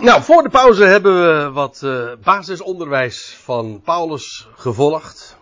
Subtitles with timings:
[0.00, 5.36] Nou, voor de pauze hebben we wat uh, basisonderwijs van Paulus gevolgd.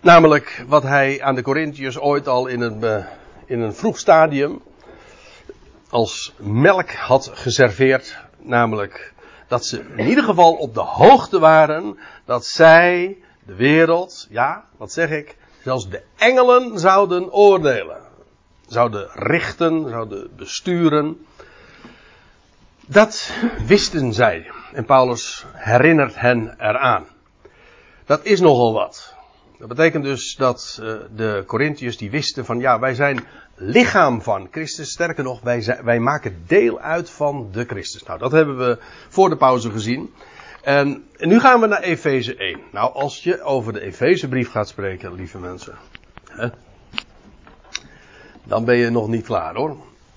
[0.00, 3.04] Namelijk wat hij aan de Corinthiërs ooit al in uh,
[3.46, 4.62] in een vroeg stadium
[5.90, 8.18] als melk had geserveerd.
[8.38, 9.12] Namelijk
[9.48, 14.92] dat ze in ieder geval op de hoogte waren dat zij de wereld, ja, wat
[14.92, 18.00] zeg ik, zelfs de engelen zouden oordelen.
[18.66, 21.26] Zouden richten, zouden besturen.
[22.92, 23.32] Dat
[23.66, 24.50] wisten zij.
[24.72, 27.06] En Paulus herinnert hen eraan.
[28.04, 29.14] Dat is nogal wat.
[29.58, 33.24] Dat betekent dus dat uh, de Corinthiërs die wisten van ja, wij zijn
[33.54, 34.90] lichaam van Christus.
[34.90, 38.02] Sterker nog, wij, wij maken deel uit van de Christus.
[38.02, 38.78] Nou, dat hebben we
[39.08, 40.14] voor de pauze gezien.
[40.62, 42.60] En, en nu gaan we naar Efeze 1.
[42.72, 45.74] Nou, als je over de Efezebrief gaat spreken, lieve mensen.
[46.28, 46.48] Hè,
[48.44, 49.76] dan ben je nog niet klaar hoor.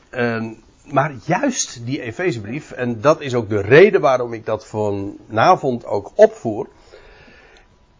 [0.09, 5.85] En maar juist die Efezebrief, en dat is ook de reden waarom ik dat vanavond
[5.85, 6.67] ook opvoer.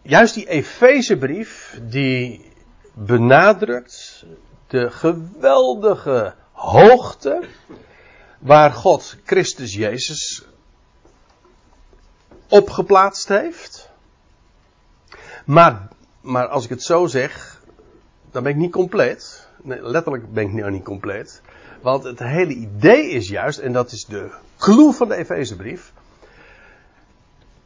[0.02, 2.52] Juist die Efezebrief, die
[2.92, 4.24] benadrukt
[4.66, 7.48] de geweldige hoogte
[8.38, 10.44] waar God Christus Jezus
[12.48, 13.90] opgeplaatst heeft.
[15.44, 15.88] Maar,
[16.20, 17.60] maar als ik het zo zeg,
[18.30, 19.45] dan ben ik niet compleet.
[19.66, 21.42] Nee, letterlijk ben ik nou niet compleet.
[21.82, 25.92] Want het hele idee is juist, en dat is de clue van de Efezebrief.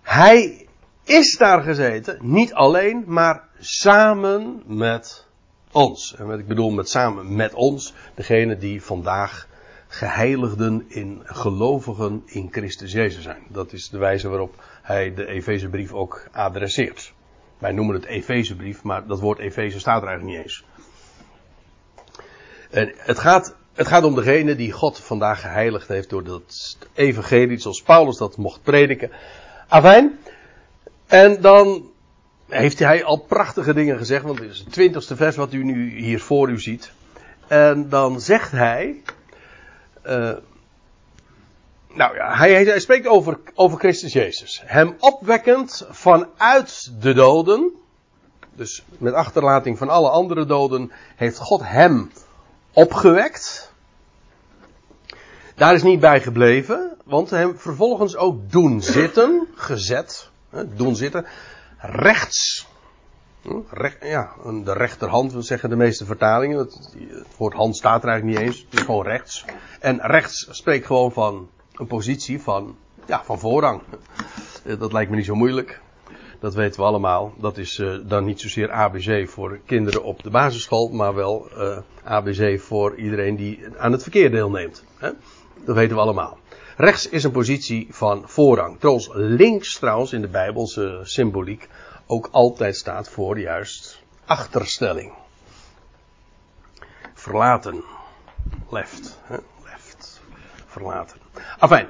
[0.03, 0.67] Hij
[1.05, 5.27] is daar gezeten, niet alleen, maar samen met
[5.73, 6.15] ons.
[6.19, 9.49] En wat ik bedoel met samen met ons, degene die vandaag
[9.89, 13.43] geheiligden in gelovigen in Christus Jezus zijn.
[13.49, 17.13] Dat is de wijze waarop hij de Efezebrief ook adresseert.
[17.59, 20.65] Wij noemen het Efezebrief, maar dat woord Efeze staat er eigenlijk niet eens.
[22.71, 27.59] En het gaat het gaat om degene die God vandaag geheiligd heeft door dat evangelie,
[27.59, 29.11] zoals Paulus dat mocht prediken.
[29.69, 30.19] Afijn.
[31.07, 31.91] En dan
[32.49, 36.01] heeft hij al prachtige dingen gezegd, want dit is het twintigste vers wat u nu
[36.01, 36.93] hier voor u ziet.
[37.47, 39.03] En dan zegt hij,
[40.07, 40.33] uh,
[41.89, 44.63] nou ja, hij, hij spreekt over, over Christus Jezus.
[44.65, 47.73] Hem opwekkend vanuit de doden,
[48.55, 52.11] dus met achterlating van alle andere doden, heeft God hem
[52.73, 53.73] opgewekt.
[55.55, 60.31] Daar is niet bij gebleven, want hem vervolgens ook doen zitten, gezet,
[60.77, 61.27] doen zitten,
[61.79, 62.69] rechts.
[63.43, 63.61] Hm,
[64.01, 64.33] ja,
[64.65, 66.59] de rechterhand, zeggen de meeste vertalingen.
[66.59, 66.95] Het,
[67.37, 69.45] woord hand staat er eigenlijk niet eens, het is gewoon rechts.
[69.81, 72.77] En rechts spreekt gewoon van een positie van,
[73.07, 73.83] ja, van voorrang.
[74.79, 75.81] Dat lijkt me niet zo moeilijk.
[76.41, 77.33] Dat weten we allemaal.
[77.37, 81.79] Dat is uh, dan niet zozeer ABC voor kinderen op de basisschool, maar wel eh,
[82.05, 84.85] ABC voor iedereen die aan het verkeer deelneemt.
[84.97, 85.11] Hè?
[85.65, 86.39] Dat weten we allemaal.
[86.77, 88.79] Rechts is een positie van voorrang.
[88.79, 91.69] Terwijl links trouwens in de Bijbelse symboliek
[92.07, 95.13] ook altijd staat voor juist achterstelling.
[97.15, 97.85] Verlaten.
[98.71, 99.19] Left.
[99.23, 99.37] Hè?
[99.65, 100.21] Left.
[100.67, 101.17] Verlaten.
[101.59, 101.89] Afijn.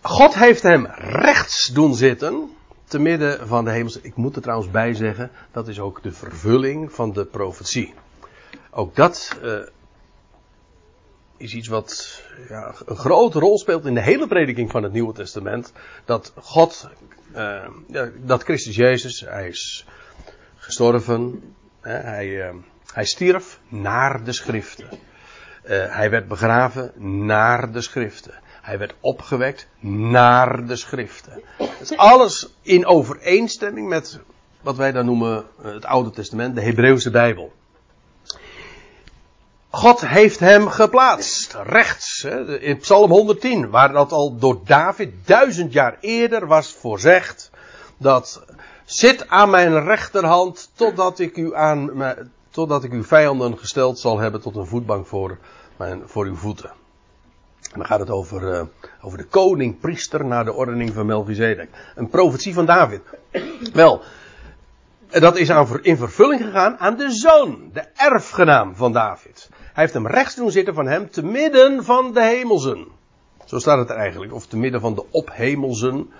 [0.00, 2.56] God heeft hem rechts doen zitten
[2.88, 4.00] te midden van de hemels.
[4.00, 7.94] Ik moet er trouwens bij zeggen, dat is ook de vervulling van de profetie.
[8.70, 9.58] Ook dat uh,
[11.36, 15.12] is iets wat ja, een grote rol speelt in de hele prediking van het Nieuwe
[15.12, 15.72] Testament.
[16.04, 16.88] Dat God,
[17.86, 19.86] ja, dat Christus Jezus, hij is
[20.56, 22.54] gestorven, hè, hij, uh,
[22.92, 24.88] hij stierf naar de schriften.
[25.68, 26.92] hij werd begraven
[27.26, 28.34] naar de schriften.
[28.62, 31.42] Hij werd opgewekt naar de schriften.
[31.58, 34.20] Dat is alles in overeenstemming met
[34.60, 37.52] wat wij dan noemen eh, het Oude Testament, de Hebreeuwse Bijbel.
[39.70, 42.24] God heeft hem geplaatst, rechts,
[42.60, 47.50] in Psalm 110, waar dat al door David duizend jaar eerder was voorzegd,
[47.96, 48.42] dat
[48.84, 51.90] zit aan mijn rechterhand totdat ik u aan,
[52.50, 55.38] totdat ik uw vijanden gesteld zal hebben tot een voetbank voor,
[55.76, 56.70] mijn, voor uw voeten.
[57.74, 58.62] Dan gaat het over, uh,
[59.00, 61.68] over de koning, priester naar de ordening van Melchizedek.
[61.94, 63.00] Een profetie van David.
[63.72, 64.02] Wel,
[65.10, 69.48] dat is aan, in vervulling gegaan aan de zoon, de erfgenaam van David.
[69.50, 72.86] Hij heeft hem rechts doen zitten van hem te midden van de hemelsen.
[73.44, 76.10] Zo staat het er eigenlijk, of te midden van de ophemelsen.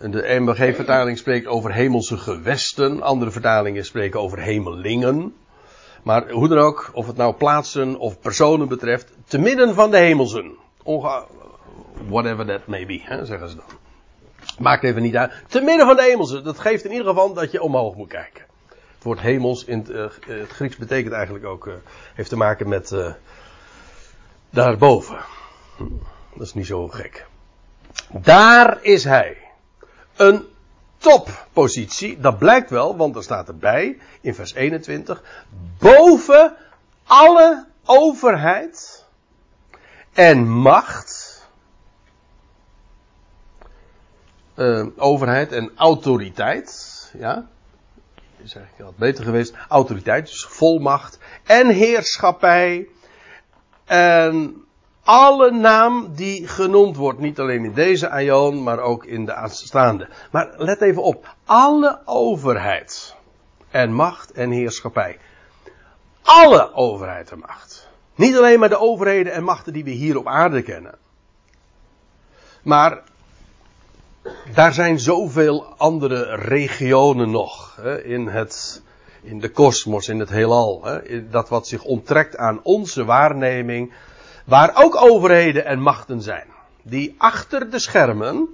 [0.00, 5.34] De MBG-vertaling spreekt over hemelse gewesten, andere vertalingen spreken over hemelingen.
[6.02, 9.96] Maar hoe dan ook, of het nou plaatsen of personen betreft, te midden van de
[9.96, 10.56] hemelsen.
[12.08, 13.64] Whatever that may be, hè, zeggen ze dan.
[14.58, 15.32] Maakt even niet uit.
[15.48, 16.44] Te midden van de hemelsen.
[16.44, 18.44] Dat geeft in ieder geval dat je omhoog moet kijken.
[18.68, 21.74] Het woord hemels in het, het Grieks betekent eigenlijk ook, uh,
[22.14, 23.12] heeft te maken met uh,
[24.50, 25.18] daarboven.
[26.34, 27.26] Dat is niet zo gek.
[28.10, 29.36] Daar is hij.
[30.16, 30.44] Een
[30.96, 32.20] toppositie.
[32.20, 35.22] Dat blijkt wel, want er staat erbij in vers 21.
[35.78, 36.56] Boven
[37.06, 39.03] alle overheid
[40.14, 41.32] en macht.
[44.56, 47.12] Uh, overheid en autoriteit.
[47.18, 47.46] Ja.
[48.36, 49.54] Is eigenlijk wat beter geweest.
[49.68, 51.18] Autoriteit, dus volmacht.
[51.42, 52.88] En heerschappij.
[53.84, 54.64] En
[55.02, 60.08] alle naam die genoemd wordt, niet alleen in deze aion, maar ook in de aanstaande.
[60.30, 63.14] Maar let even op, alle overheid
[63.70, 65.18] en macht en heerschappij.
[66.22, 67.83] Alle overheid en macht.
[68.14, 70.94] Niet alleen maar de overheden en machten die we hier op aarde kennen.
[72.62, 73.02] Maar
[74.54, 78.82] daar zijn zoveel andere regionen nog hè, in, het,
[79.22, 80.84] in de kosmos, in het heelal.
[80.84, 83.92] Hè, dat wat zich onttrekt aan onze waarneming
[84.44, 86.46] Waar ook overheden en machten zijn.
[86.82, 88.48] Die achter de schermen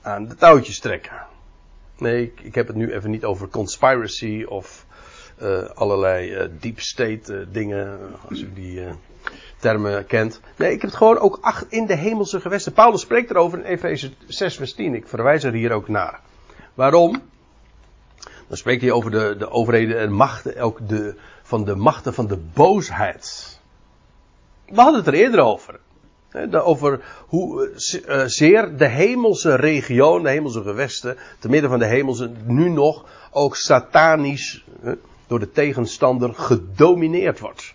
[0.00, 1.26] aan de touwtjes trekken.
[1.98, 4.86] Nee, ik, ik heb het nu even niet over conspiracy of
[5.42, 7.98] uh, allerlei uh, deep state uh, dingen,
[8.28, 8.82] als u die
[9.60, 10.40] termen kent.
[10.56, 12.72] Nee, ik heb het gewoon ook acht in de hemelse gewesten.
[12.72, 14.94] Paulus spreekt erover in Efeze 6 vers 10.
[14.94, 16.20] Ik verwijs er hier ook naar.
[16.74, 17.22] Waarom?
[18.48, 22.26] Dan spreekt hij over de, de overheden en machten, ook de, van de machten van
[22.26, 23.58] de boosheid.
[24.66, 25.80] We hadden het er eerder over.
[26.52, 27.70] over hoe
[28.06, 33.04] eh, zeer de hemelse regio, de hemelse gewesten, te midden van de hemelse, nu nog
[33.30, 34.64] ook satanisch
[35.30, 37.74] door de tegenstander gedomineerd wordt.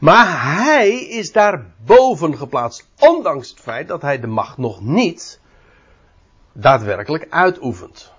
[0.00, 5.40] Maar hij is daar boven geplaatst, ondanks het feit dat hij de macht nog niet
[6.52, 8.12] daadwerkelijk uitoefent.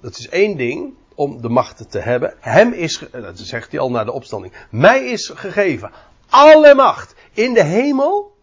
[0.00, 2.34] Dat is één ding om de macht te hebben.
[2.40, 5.90] Hem is, dat zegt hij al na de opstanding, mij is gegeven
[6.28, 8.36] alle macht in de hemel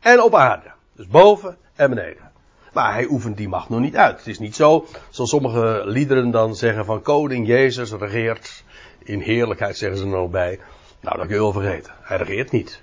[0.00, 0.72] en op aarde.
[0.92, 2.31] Dus boven en beneden.
[2.72, 4.18] Maar hij oefent die macht nog niet uit.
[4.18, 8.64] Het is niet zo, zoals sommige liederen dan zeggen van koning Jezus regeert
[8.98, 10.60] in heerlijkheid, zeggen ze er nog bij.
[11.00, 11.92] Nou, dat kun je wel vergeten.
[12.00, 12.82] Hij regeert niet.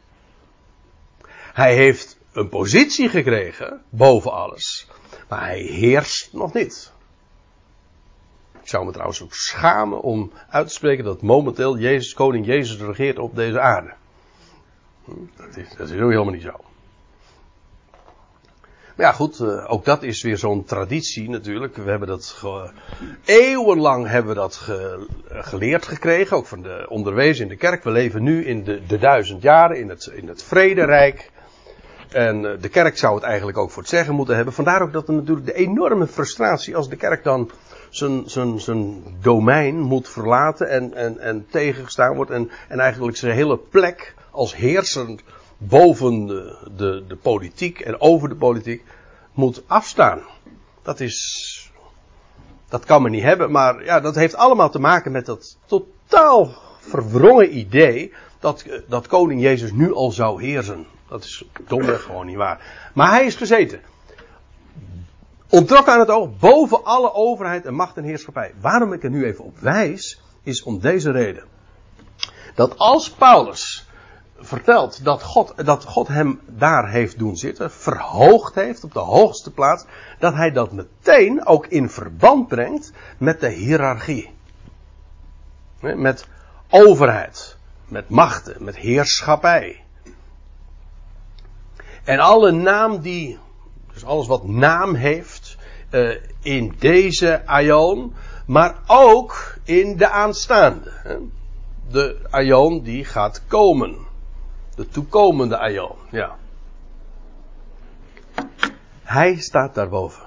[1.53, 4.87] Hij heeft een positie gekregen boven alles.
[5.29, 6.91] Maar hij heerst nog niet.
[8.61, 12.79] Ik zou me trouwens ook schamen om uit te spreken dat momenteel Jezus, koning Jezus
[12.79, 13.93] regeert op deze aarde.
[15.35, 16.68] Dat is, dat is helemaal niet zo.
[18.99, 21.75] Maar ja, goed, eh, ook dat is weer zo'n traditie natuurlijk.
[21.75, 22.43] We hebben dat
[23.25, 27.83] eeuwenlang hebben we dat ge, geleerd gekregen, ook van de onderwezen in de kerk.
[27.83, 31.31] We leven nu in de, de duizend jaren, in het, in het vrederijk.
[32.09, 34.53] En eh, de kerk zou het eigenlijk ook voor het zeggen moeten hebben.
[34.53, 37.51] Vandaar ook dat er natuurlijk de enorme frustratie als de kerk dan
[37.89, 42.31] zijn, zijn, zijn domein moet verlaten en, en, en tegengestaan wordt.
[42.31, 45.23] En, en eigenlijk zijn hele plek als heersend
[45.59, 48.83] boven de, de, politiek en over de politiek
[49.33, 50.21] moet afstaan.
[50.81, 51.71] Dat is.
[52.69, 56.51] Dat kan men niet hebben, maar ja, dat heeft allemaal te maken met dat totaal
[56.79, 60.85] verwrongen idee dat, dat koning Jezus nu al zou heersen.
[61.07, 62.89] Dat is domweg gewoon niet waar.
[62.93, 63.81] Maar hij is gezeten.
[65.49, 68.53] Ontrokken aan het oog, boven alle overheid en macht en heerschappij.
[68.61, 71.43] Waarom ik er nu even op wijs, is om deze reden.
[72.55, 73.78] Dat als Paulus
[74.41, 79.51] vertelt dat God, dat God hem daar heeft doen zitten, verhoogd heeft op de hoogste
[79.51, 79.85] plaats,
[80.19, 84.31] dat hij dat meteen ook in verband brengt met de hiërarchie.
[85.79, 86.27] Met
[86.69, 89.83] overheid, met machten, met heerschappij.
[92.03, 93.37] En alle naam die,
[93.93, 95.57] dus alles wat naam heeft,
[95.91, 98.13] uh, in deze aion,
[98.45, 100.91] maar ook in de aanstaande.
[101.89, 104.07] De aion die gaat komen.
[104.79, 106.37] De toekomende Aion, ja.
[109.03, 110.23] Hij staat daarboven.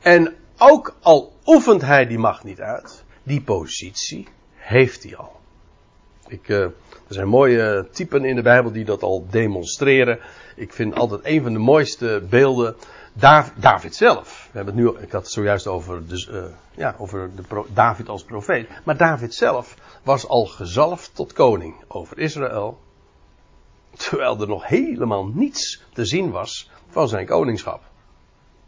[0.00, 5.40] En ook al oefent hij die macht niet uit, die positie heeft hij al.
[6.26, 6.72] Ik, uh, er
[7.08, 10.18] zijn mooie typen in de Bijbel die dat al demonstreren.
[10.56, 12.76] Ik vind altijd een van de mooiste beelden
[13.54, 14.48] David zelf.
[14.52, 18.08] We hebben het nu, ik had het zojuist over, dus, uh, ja, over de David
[18.08, 18.68] als profeet.
[18.84, 22.80] Maar David zelf was al gezalfd tot koning over Israël.
[23.96, 27.82] Terwijl er nog helemaal niets te zien was van zijn koningschap.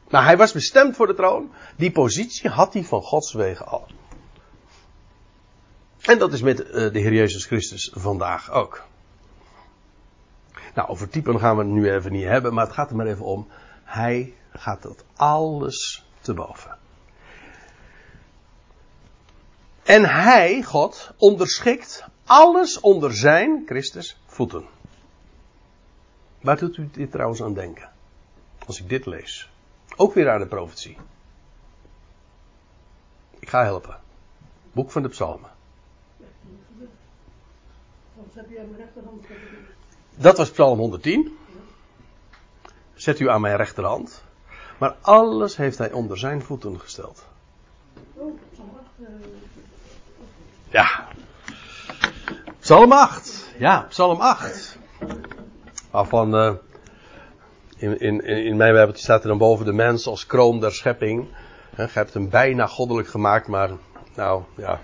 [0.09, 1.51] Maar hij was bestemd voor de troon.
[1.77, 3.87] Die positie had hij van Gods wegen al.
[6.01, 8.85] En dat is met uh, de Heer Jezus Christus vandaag ook.
[10.75, 13.07] Nou, over typen gaan we het nu even niet hebben, maar het gaat er maar
[13.07, 13.49] even om.
[13.85, 16.79] Hij gaat dat alles te boven.
[19.83, 24.65] En hij, God, onderschikt alles onder zijn, Christus, voeten.
[26.41, 27.91] Waar doet u dit trouwens aan denken?
[28.67, 29.51] Als ik dit lees.
[29.97, 30.97] Ook weer aan de profetie.
[33.39, 34.01] Ik ga helpen.
[34.73, 35.51] Boek van de Psalmen.
[40.17, 41.39] Dat was Psalm 110.
[42.95, 44.25] Zet u aan mijn rechterhand.
[44.81, 47.27] Maar alles heeft hij onder zijn voeten gesteld.
[50.69, 51.09] Ja.
[52.61, 53.55] Psalm 8.
[53.59, 54.79] Ja, Psalm 8.
[55.91, 56.53] Waarvan uh,
[57.77, 61.29] in, in, in mijn Bijbeltje staat er dan boven de mens als kroon der schepping.
[61.75, 63.71] He, je hebt hem bijna goddelijk gemaakt, maar
[64.15, 64.81] nou ja.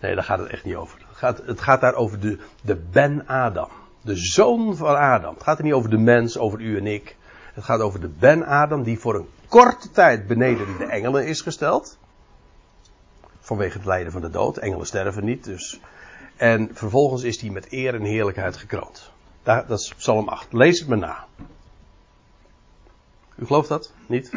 [0.00, 0.98] Nee, daar gaat het echt niet over.
[1.08, 3.68] Het gaat, het gaat daar over de, de Ben-Adam.
[4.00, 5.34] De zoon van Adam.
[5.34, 7.16] Het gaat er niet over de mens, over u en ik.
[7.54, 11.98] Het gaat over de Ben-Adam die voor een korte tijd beneden de engelen is gesteld.
[13.40, 14.56] Vanwege het lijden van de dood.
[14.56, 15.80] Engelen sterven niet, dus.
[16.36, 19.10] En vervolgens is hij met eer en heerlijkheid gekroond.
[19.42, 20.52] Dat is Psalm 8.
[20.52, 21.24] Lees het me na.
[23.36, 23.92] U gelooft dat?
[24.06, 24.30] Niet?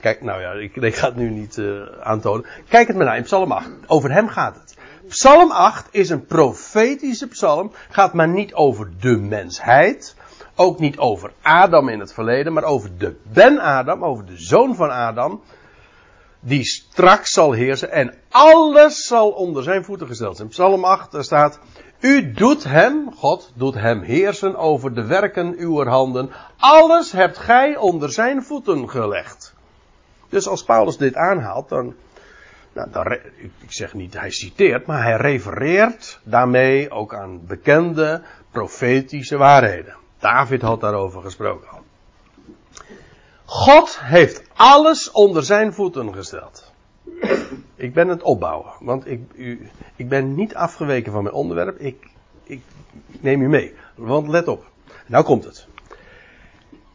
[0.00, 2.46] Kijk, nou ja, ik, ik ga het nu niet uh, aantonen.
[2.68, 3.70] Kijk het me na in Psalm 8.
[3.86, 4.76] Over hem gaat het.
[5.08, 7.72] Psalm 8 is een profetische psalm.
[7.90, 10.14] Gaat maar niet over de mensheid.
[10.56, 14.90] Ook niet over Adam in het verleden, maar over de Ben-Adam, over de zoon van
[14.90, 15.42] Adam.
[16.40, 20.48] Die straks zal heersen en alles zal onder zijn voeten gesteld zijn.
[20.48, 21.58] Psalm 8, daar staat.
[22.00, 26.30] U doet hem, God doet hem heersen over de werken uw handen.
[26.56, 29.54] Alles hebt gij onder zijn voeten gelegd.
[30.28, 31.94] Dus als Paulus dit aanhaalt, dan,
[32.72, 39.36] nou, dan ik zeg niet hij citeert, maar hij refereert daarmee ook aan bekende profetische
[39.36, 40.02] waarheden.
[40.24, 41.68] David had daarover gesproken.
[43.44, 46.72] God heeft alles onder zijn voeten gesteld.
[47.74, 51.78] Ik ben het opbouwen, want ik, u, ik ben niet afgeweken van mijn onderwerp.
[51.78, 52.06] Ik,
[52.42, 52.62] ik
[53.20, 54.64] neem u mee, want let op.
[55.06, 55.66] Nou komt het.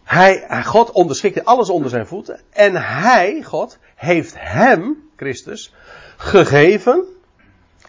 [0.03, 2.41] Hij, God onderschikte alles onder zijn voeten.
[2.49, 5.73] En hij, God, heeft hem, Christus,
[6.17, 7.03] gegeven.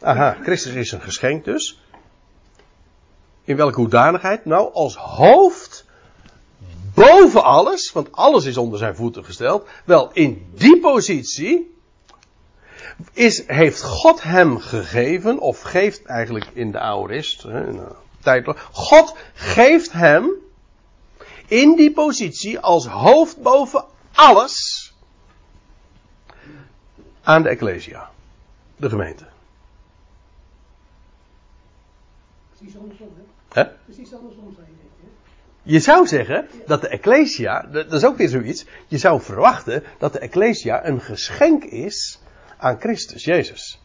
[0.00, 1.80] Aha, Christus is een geschenk dus.
[3.44, 4.44] In welke hoedanigheid?
[4.44, 5.84] Nou, als hoofd
[6.94, 9.68] boven alles, want alles is onder zijn voeten gesteld.
[9.84, 11.74] Wel, in die positie
[13.12, 17.46] is, heeft God hem gegeven, of geeft eigenlijk in de aorist,
[18.20, 20.30] tijdelijk, God geeft hem
[21.46, 24.92] in die positie als hoofd boven alles
[27.22, 28.10] aan de Ecclesia,
[28.76, 29.26] de gemeente.
[32.60, 33.08] Precies andersom,
[33.52, 33.64] hè?
[33.86, 34.68] Precies andersom zijn
[35.62, 40.12] je zou zeggen dat de Ecclesia, dat is ook weer zoiets, je zou verwachten dat
[40.12, 42.20] de Ecclesia een geschenk is
[42.56, 43.80] aan Christus, Jezus.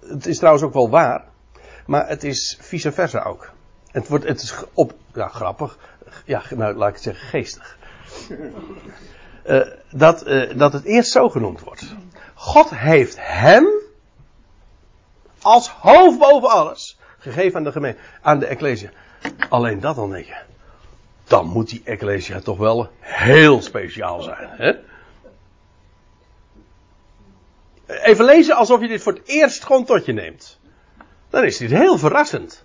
[0.00, 1.24] Het is trouwens ook wel waar,
[1.86, 3.52] maar het is vice versa ook.
[3.86, 5.78] Het, wordt, het is op, grappig,
[6.24, 7.78] ja, nou laat ik het zeggen, geestig.
[9.46, 11.94] Uh, dat, uh, dat het eerst zo genoemd wordt.
[12.34, 13.66] God heeft hem
[15.42, 18.90] als hoofd boven alles gegeven aan de gemeente, aan de Ecclesia.
[19.48, 20.36] Alleen dat dan denk je
[21.30, 24.48] dan moet die Ecclesia toch wel heel speciaal zijn.
[24.48, 24.72] Hè?
[27.86, 30.58] Even lezen alsof je dit voor het eerst gewoon tot je neemt.
[31.28, 32.64] Dan is dit heel verrassend.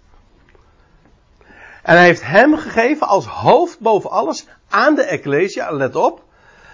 [1.83, 6.23] En hij heeft hem gegeven als hoofd boven alles aan de Ecclesia, let op.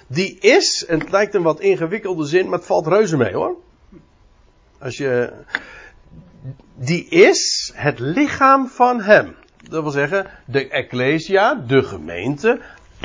[0.08, 3.56] Die is, en het lijkt een wat ingewikkelde zin, maar het valt reuze mee hoor.
[4.80, 5.34] Als je,
[6.76, 9.36] die is het lichaam van hem.
[9.70, 12.60] Dat wil zeggen, de ecclesia, de gemeente.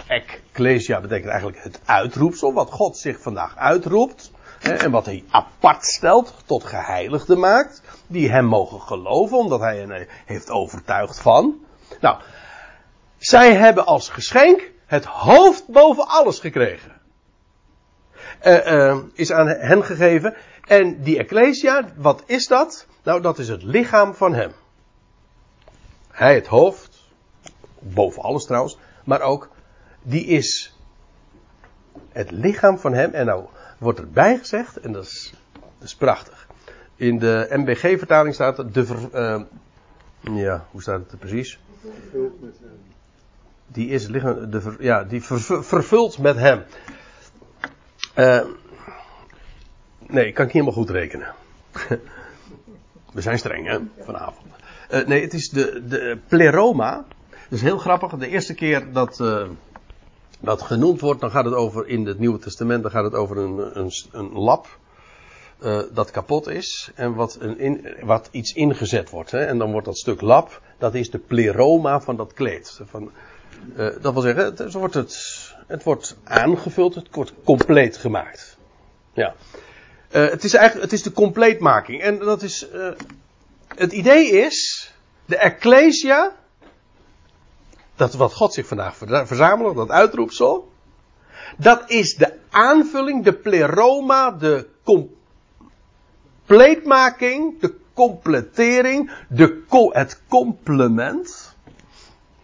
[0.06, 4.30] Ecclesia betekent eigenlijk het uitroepsel, wat God zich vandaag uitroept.
[4.60, 7.82] En wat hij apart stelt, tot geheiligde maakt.
[8.06, 11.54] Die hem mogen geloven, omdat hij hen heeft overtuigd van.
[12.00, 12.20] Nou,
[13.18, 16.92] zij hebben als geschenk het hoofd boven alles gekregen.
[18.42, 20.34] Uh, uh, is aan hen gegeven.
[20.66, 22.86] En die Ecclesia, wat is dat?
[23.02, 24.52] Nou, dat is het lichaam van hem.
[26.10, 27.02] Hij het hoofd,
[27.78, 29.50] boven alles trouwens, maar ook
[30.02, 30.76] die is
[32.12, 33.12] het lichaam van hem.
[33.12, 33.44] En nou
[33.78, 35.04] wordt erbij gezegd, en dat
[35.82, 36.46] is, prachtig.
[36.96, 39.42] In de MBG-vertaling staat de ver, uh,
[40.20, 41.58] ja, hoe staat het er precies?
[43.66, 46.62] Die is lichaam, de ja, die ver, vervuld met hem.
[48.16, 48.40] Uh,
[50.08, 51.34] nee, kan ik niet helemaal goed rekenen.
[53.12, 54.46] We zijn streng, hè, vanavond.
[54.90, 57.04] Uh, nee, het is de, de pleroma.
[57.30, 58.12] Dat is heel grappig.
[58.12, 59.48] De eerste keer dat uh,
[60.40, 63.38] dat genoemd wordt, dan gaat het over in het Nieuwe Testament, dan gaat het over
[63.38, 64.78] een, een, een lab
[65.62, 69.30] uh, dat kapot is en wat, een in, wat iets ingezet wordt.
[69.30, 69.44] Hè?
[69.44, 72.80] En dan wordt dat stuk lab, dat is de pleroma van dat kleed.
[72.84, 73.10] Van,
[73.76, 78.58] Uh, dat wil zeggen, het, het, wordt het, het wordt aangevuld, het wordt compleet gemaakt.
[79.12, 79.34] Ja.
[80.10, 82.02] Uh, het is eigenlijk, het is de compleetmaking.
[82.02, 82.88] En dat is, uh,
[83.74, 84.90] het idee is,
[85.24, 86.36] de ecclesia,
[87.96, 88.96] dat wat God zich vandaag
[89.26, 90.72] verzamelt, dat uitroepsel,
[91.56, 94.68] dat is de aanvulling, de pleroma, de
[96.44, 101.54] compleetmaking, de completering, de het complement.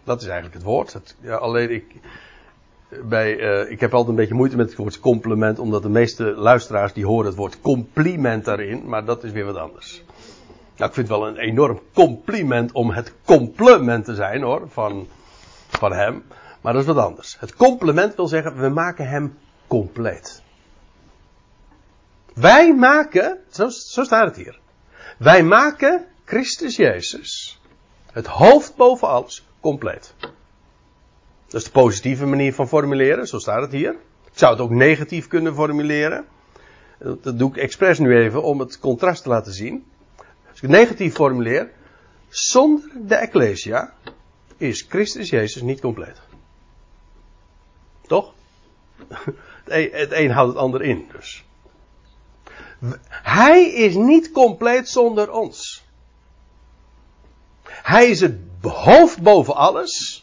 [0.03, 1.15] Dat is eigenlijk het woord.
[1.21, 1.95] Ja, alleen ik,
[3.03, 6.23] bij, uh, ik heb altijd een beetje moeite met het woord complement, omdat de meeste
[6.23, 10.03] luisteraars die horen het woord compliment daarin, maar dat is weer wat anders.
[10.75, 15.07] Nou, ik vind het wel een enorm compliment om het complement te zijn hoor, van,
[15.69, 16.23] van hem.
[16.61, 17.39] Maar dat is wat anders.
[17.39, 20.41] Het complement wil zeggen, we maken hem compleet.
[22.33, 24.59] Wij maken, zo, zo staat het hier.
[25.17, 27.59] Wij maken Christus Jezus,
[28.11, 30.13] het hoofd boven alles, compleet.
[31.53, 33.91] Dat is de positieve manier van formuleren, zo staat het hier.
[34.25, 36.25] Ik zou het ook negatief kunnen formuleren.
[36.97, 39.85] Dat doe ik expres nu even om het contrast te laten zien.
[40.17, 41.71] Als ik het negatief formuleer,
[42.29, 43.93] zonder de Ecclesia
[44.57, 46.21] is Christus Jezus niet compleet.
[48.07, 48.33] Toch?
[49.65, 51.43] Het een houdt het ander in, dus.
[53.09, 55.85] Hij is niet compleet zonder ons.
[57.63, 60.22] Hij is het hoofd boven alles.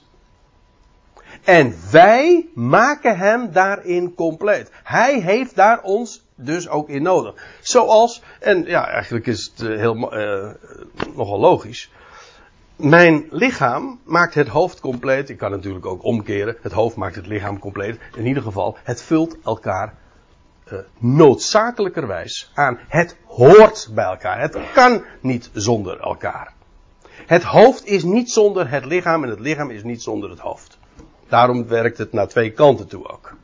[1.44, 4.70] En wij maken hem daarin compleet.
[4.82, 7.34] Hij heeft daar ons dus ook in nodig.
[7.60, 10.50] Zoals, en ja, eigenlijk is het eh, heel, uh,
[11.14, 11.90] nogal logisch.
[12.76, 15.28] Mijn lichaam maakt het hoofd compleet.
[15.28, 16.56] Ik kan natuurlijk ook omkeren.
[16.62, 17.98] Het hoofd maakt het lichaam compleet.
[18.16, 19.94] In ieder geval, het vult elkaar
[20.72, 22.78] uh, noodzakelijkerwijs aan.
[22.88, 24.40] Het hoort bij elkaar.
[24.40, 26.52] Het kan niet zonder elkaar.
[27.26, 30.78] Het hoofd is niet zonder het lichaam en het lichaam is niet zonder het hoofd.
[31.30, 33.36] Daarom werkt het naar twee kanten toe ook.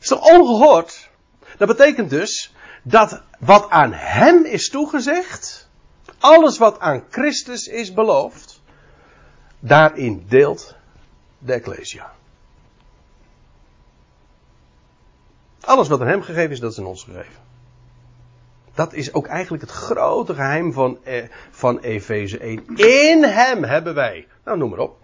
[0.00, 1.10] Is toch ongehoord?
[1.56, 5.68] Dat betekent dus dat wat aan hem is toegezegd,
[6.18, 8.60] alles wat aan Christus is beloofd,
[9.58, 10.76] daarin deelt
[11.38, 12.12] de Ecclesia.
[15.60, 17.42] Alles wat aan hem gegeven is, dat is aan ons gegeven.
[18.74, 22.76] Dat is ook eigenlijk het grote geheim van, eh, van Efeze 1.
[22.76, 24.26] In hem hebben wij.
[24.44, 25.01] Nou, noem maar op.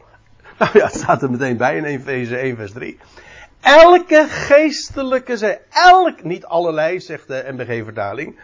[0.58, 2.98] Nou ja, het staat er meteen bij in Efeze 1 vers 3.
[3.60, 8.38] Elke geestelijke elk, niet allerlei, zegt de MBG-vertaling.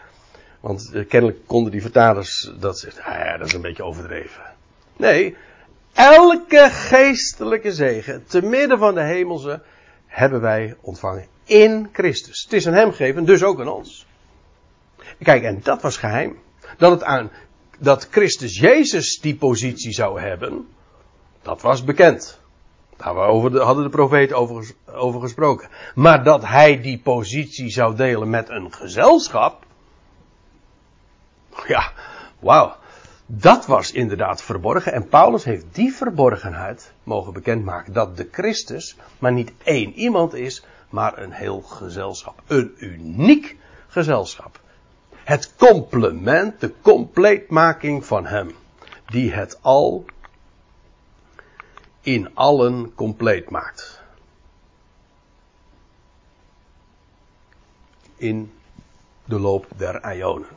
[0.60, 4.42] Want eh, kennelijk konden die vertalers dat zeggen, ah ja, dat is een beetje overdreven.
[4.96, 5.36] Nee,
[5.92, 9.62] elke geestelijke zegen, te midden van de hemelse,
[10.06, 12.42] hebben wij ontvangen in Christus.
[12.42, 14.06] Het is aan hem gegeven, dus ook aan ons.
[15.22, 16.38] Kijk, en dat was geheim.
[16.76, 17.30] Dat het aan,
[17.78, 20.66] dat Christus Jezus die positie zou hebben,
[21.44, 22.40] dat was bekend.
[22.96, 25.68] Daar hadden de profeten over, over gesproken.
[25.94, 29.64] Maar dat hij die positie zou delen met een gezelschap.
[31.66, 31.92] Ja,
[32.38, 32.76] wauw.
[33.26, 34.92] Dat was inderdaad verborgen.
[34.92, 37.92] En Paulus heeft die verborgenheid mogen bekendmaken.
[37.92, 42.42] Dat de Christus maar niet één iemand is, maar een heel gezelschap.
[42.46, 43.56] Een uniek
[43.88, 44.60] gezelschap.
[45.14, 48.50] Het complement, de compleetmaking van hem.
[49.06, 50.04] Die het al
[52.04, 54.02] in allen compleet maakt.
[58.16, 58.52] In
[59.24, 60.48] de loop der ionen.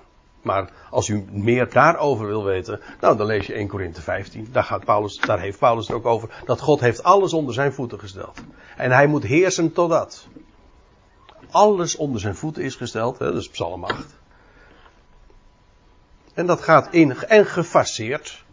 [0.42, 4.48] Maar als u meer daarover wil weten, nou dan lees je 1 Korinthe 15.
[4.52, 6.44] Daar, gaat Paulus, daar heeft Paulus het ook over.
[6.46, 8.40] Dat God heeft alles onder zijn voeten gesteld.
[8.78, 10.28] En hij moet heersen totdat.
[11.52, 13.20] Alles onder zijn voeten is gesteld.
[13.20, 14.16] Hè, dat is Psalm 8.
[16.34, 18.46] En dat gaat in en gefaseerd.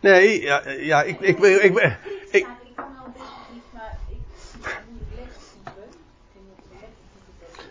[0.00, 1.98] Nee, ja, ja ik, ik, ik, ik,
[2.30, 2.46] ik,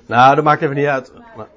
[0.07, 1.11] Nou, dat maakt even niet uit.
[1.35, 1.47] Maar,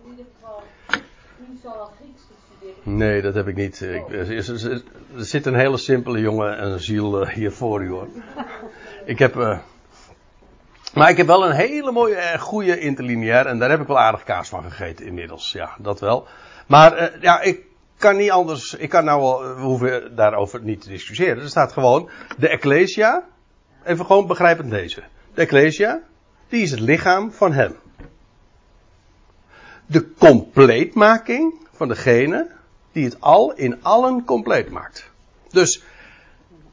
[2.82, 3.80] nee, dat heb ik niet.
[3.80, 4.44] Er,
[5.16, 8.08] zit een hele simpele jongen en ziel eh, hier voor u hoor.
[9.04, 9.36] Ik heb.
[9.36, 9.58] Uh,
[10.94, 13.46] maar ik heb wel een hele mooie, uh, goede interlineair.
[13.46, 15.52] En daar heb ik wel aardig kaas van gegeten inmiddels.
[15.52, 16.26] Ja, dat wel.
[16.66, 17.69] Maar ja, ik
[18.00, 18.74] kan niet anders.
[18.74, 19.54] Ik kan nou wel.
[19.54, 21.42] We hoeven daarover niet te discussiëren.
[21.42, 22.10] Er staat gewoon.
[22.38, 23.24] De Ecclesia.
[23.84, 25.02] Even gewoon begrijpend deze.
[25.34, 26.00] De Ecclesia.
[26.48, 27.76] Die is het lichaam van hem.
[29.86, 32.58] De compleetmaking van degene.
[32.92, 35.10] die het al in allen compleet maakt.
[35.50, 35.82] Dus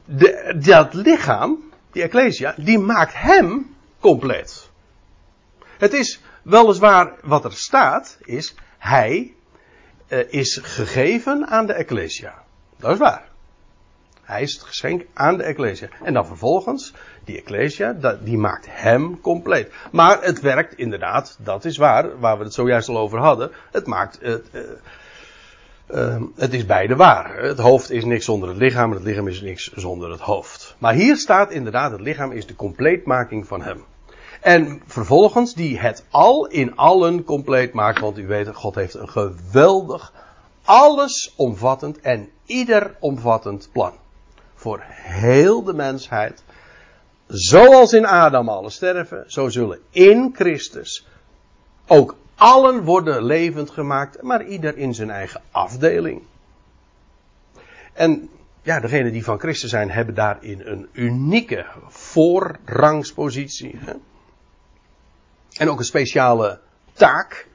[0.04, 4.68] de, dat lichaam, die Ecclesia, die maakt hem compleet.
[5.78, 9.34] Het is weliswaar wat er staat, is hij
[10.28, 12.34] is gegeven aan de Ecclesia.
[12.76, 13.28] Dat is waar.
[14.28, 15.88] Hij is het geschenk aan de Ecclesia.
[16.02, 16.92] En dan vervolgens,
[17.24, 19.72] die Ecclesia, die maakt hem compleet.
[19.92, 23.50] Maar het werkt inderdaad, dat is waar, waar we het zojuist al over hadden.
[23.70, 24.48] Het maakt het.
[24.52, 24.62] Uh,
[25.90, 27.42] uh, het is beide waar.
[27.42, 30.76] Het hoofd is niks zonder het lichaam en het lichaam is niks zonder het hoofd.
[30.78, 33.84] Maar hier staat inderdaad, het lichaam is de compleetmaking van hem.
[34.40, 38.00] En vervolgens die het al in allen compleet maakt.
[38.00, 40.12] Want u weet, God heeft een geweldig,
[40.64, 43.92] alles omvattend en ieder omvattend plan.
[44.54, 46.42] Voor heel de mensheid.
[47.26, 51.06] Zoals in Adam alle sterven, zo zullen in Christus
[51.86, 56.22] ook allen worden levend gemaakt, maar ieder in zijn eigen afdeling.
[57.92, 58.30] En
[58.62, 63.78] ja, degenen die van Christus zijn, hebben daarin een unieke voorrangspositie.
[63.78, 63.92] Hè?
[65.58, 66.60] En ook een speciale
[66.92, 67.46] taak.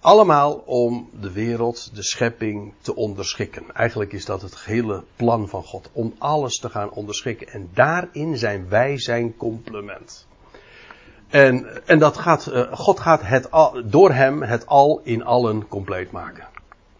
[0.00, 3.74] Allemaal om de wereld, de schepping te onderschikken.
[3.74, 5.90] Eigenlijk is dat het hele plan van God.
[5.92, 7.46] Om alles te gaan onderschikken.
[7.48, 10.26] En daarin zijn wij zijn complement.
[11.30, 13.48] En, en dat gaat, uh, God gaat het
[13.84, 16.48] door hem het al in allen compleet maken.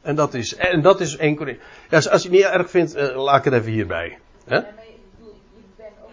[0.02, 1.58] En dat is, en dat is één keer.
[1.88, 4.18] Ja, als je het niet erg vindt, uh, laat ik het even hierbij.
[4.44, 4.56] Hè?
[4.56, 6.12] Ja, maar ik bedoel, je bent ook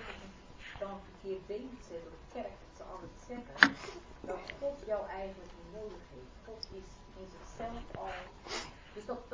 [0.80, 3.76] dan verkeerd bezig door de kerk te altijd zeggen
[4.22, 6.34] dat God jou eigenlijk niet nodig heeft.
[6.46, 6.90] God is
[7.20, 8.12] in zichzelf al.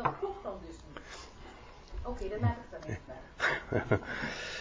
[0.04, 0.54] Dus dat, dat dan.
[2.12, 4.02] Oké, okay, laat ik dan even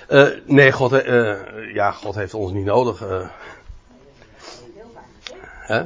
[0.09, 3.03] uh, nee, God, uh, ja, God heeft ons niet nodig.
[3.03, 3.29] Uh,
[5.63, 5.85] Hè?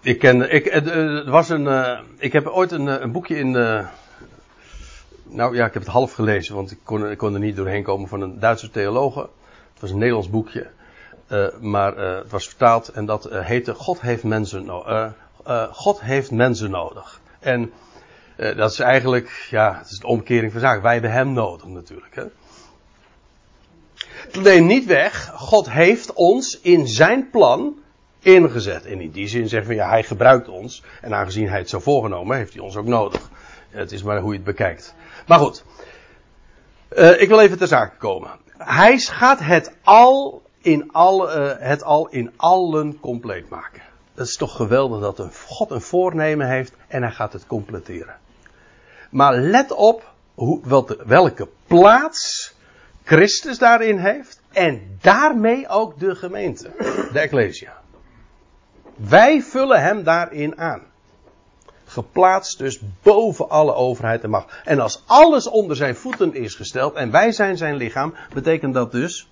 [0.00, 3.86] Ik ken, ik, er was een, uh, ik heb ooit een, een boekje in, uh,
[5.22, 7.82] nou ja, ik heb het half gelezen, want ik kon, ik kon er niet doorheen
[7.82, 9.20] komen van een Duitse theologe.
[9.72, 10.70] Het was een Nederlands boekje,
[11.60, 14.70] maar het was vertaald en dat heette God heeft mensen,
[15.44, 17.20] no God heeft mensen nodig.
[17.40, 17.72] En
[18.36, 20.82] dat is eigenlijk, ja, het is de omkering van zaken.
[20.82, 22.14] Wij hebben hem nodig natuurlijk.
[22.14, 22.24] Hè?
[24.40, 27.74] neemt niet weg, God heeft ons in zijn plan
[28.18, 28.86] ingezet.
[28.86, 30.82] En in die zin zeggen we, ja, hij gebruikt ons.
[31.00, 33.30] En aangezien hij het zo voorgenomen, heeft hij ons ook nodig.
[33.70, 34.94] Het is maar hoe je het bekijkt.
[35.26, 35.64] Maar goed.
[36.90, 38.30] Uh, ik wil even ter zake komen.
[38.58, 41.28] Hij gaat het al in, al,
[41.58, 43.82] het al in allen compleet maken.
[44.14, 48.16] Dat is toch geweldig dat een God een voornemen heeft en hij gaat het completeren.
[49.10, 52.54] Maar let op hoe, welke plaats
[53.04, 54.40] Christus daarin heeft.
[54.52, 56.70] En daarmee ook de gemeente,
[57.12, 57.80] de Ecclesia.
[58.96, 60.82] Wij vullen hem daarin aan.
[61.84, 64.52] Geplaatst dus boven alle overheid en macht.
[64.64, 68.92] En als alles onder zijn voeten is gesteld en wij zijn zijn lichaam, betekent dat
[68.92, 69.30] dus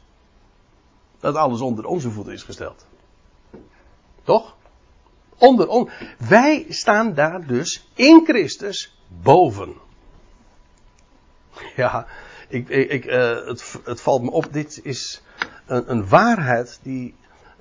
[1.21, 2.87] dat alles onder onze voeten is gesteld.
[4.23, 4.57] Toch?
[5.41, 5.91] Onder ons.
[6.29, 9.75] Wij staan daar dus in Christus boven.
[11.77, 12.07] Ja,
[12.49, 15.23] ik, ik, uh, het, het, valt me op, dit is
[15.67, 17.15] een, een, waarheid die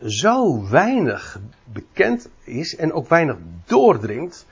[0.06, 4.46] zo weinig bekend is en ook weinig doordringt.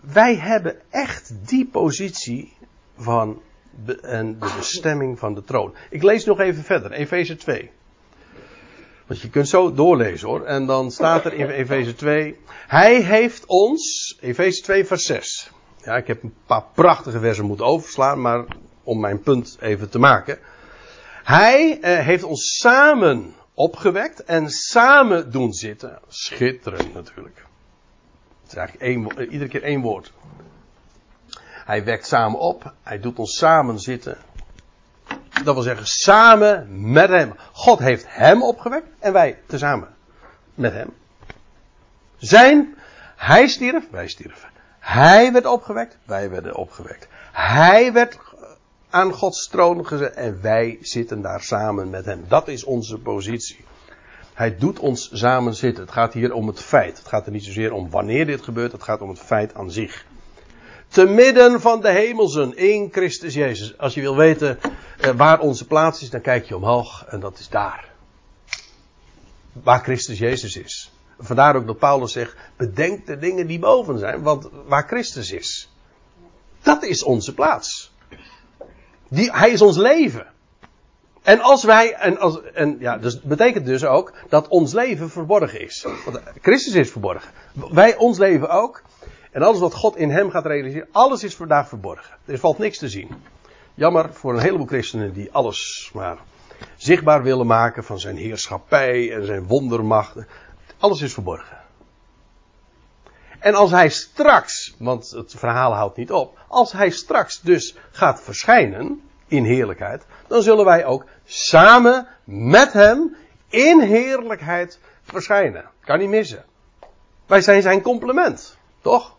[0.00, 2.56] Wij hebben echt die positie
[2.96, 3.42] van
[4.02, 5.74] en de bestemming van de troon.
[5.90, 7.70] Ik lees nog even verder, Efeze 2.
[9.06, 10.44] Want je kunt zo doorlezen hoor.
[10.44, 12.36] En dan staat er in Efeze 2.
[12.66, 15.50] Hij heeft ons, Efeze 2 vers 6.
[15.84, 18.44] Ja, ik heb een paar prachtige versen moeten overslaan, maar
[18.82, 20.38] om mijn punt even te maken.
[21.24, 25.98] Hij eh, heeft ons samen opgewekt en samen doen zitten.
[26.08, 27.46] Schitterend natuurlijk.
[28.42, 30.12] Het is eigenlijk één, eh, iedere keer één woord.
[31.64, 34.18] Hij wekt samen op, hij doet ons samen zitten.
[35.42, 37.34] Dat wil zeggen, samen met hem.
[37.52, 39.88] God heeft hem opgewekt en wij tezamen
[40.54, 40.92] met hem.
[42.16, 42.74] Zijn,
[43.16, 44.48] hij stierf, wij stierven.
[44.78, 47.08] Hij werd opgewekt, wij werden opgewekt.
[47.32, 48.18] Hij werd
[48.90, 52.24] aan Gods troon gezet en wij zitten daar samen met hem.
[52.28, 53.64] Dat is onze positie.
[54.34, 55.84] Hij doet ons samen zitten.
[55.84, 56.98] Het gaat hier om het feit.
[56.98, 59.70] Het gaat er niet zozeer om wanneer dit gebeurt, het gaat om het feit aan
[59.70, 60.04] zich.
[60.94, 63.78] Te midden van de hemelsen in Christus Jezus.
[63.78, 64.58] Als je wil weten
[65.00, 67.88] eh, waar onze plaats is, dan kijk je omhoog en dat is daar.
[69.52, 70.92] Waar Christus Jezus is.
[71.18, 75.72] Vandaar ook dat Paulus zegt: bedenk de dingen die boven zijn, want waar Christus is.
[76.62, 77.92] Dat is onze plaats.
[79.08, 80.26] Die, hij is ons leven.
[81.22, 85.60] En als wij, en, als, en ja, dus betekent dus ook dat ons leven verborgen
[85.60, 85.86] is.
[86.04, 87.30] Want Christus is verborgen.
[87.52, 88.82] Wij, ons leven ook.
[89.34, 92.16] En alles wat God in hem gaat realiseren, alles is vandaag verborgen.
[92.24, 93.08] Er valt niks te zien.
[93.74, 96.18] Jammer voor een heleboel christenen die alles maar
[96.76, 100.26] zichtbaar willen maken van zijn heerschappij en zijn wondermachten.
[100.78, 101.56] Alles is verborgen.
[103.38, 108.22] En als hij straks, want het verhaal houdt niet op, als hij straks dus gaat
[108.22, 113.16] verschijnen in heerlijkheid, dan zullen wij ook samen met hem
[113.48, 115.64] in heerlijkheid verschijnen.
[115.80, 116.44] Kan niet missen.
[117.26, 119.13] Wij zijn zijn complement, toch?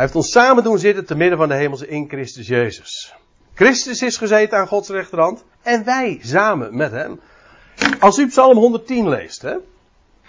[0.00, 3.14] Heeft ons samen doen zitten te midden van de hemelse in Christus Jezus.
[3.54, 7.20] Christus is gezeten aan Gods rechterhand en wij samen met hem.
[8.00, 9.56] Als u Psalm 110 leest, hè,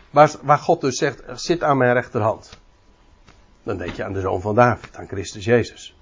[0.09, 2.59] waar, waar God dus zegt, zit aan mijn rechterhand.
[3.63, 5.95] Dan denk je aan de zoon van David, aan Christus Jezus.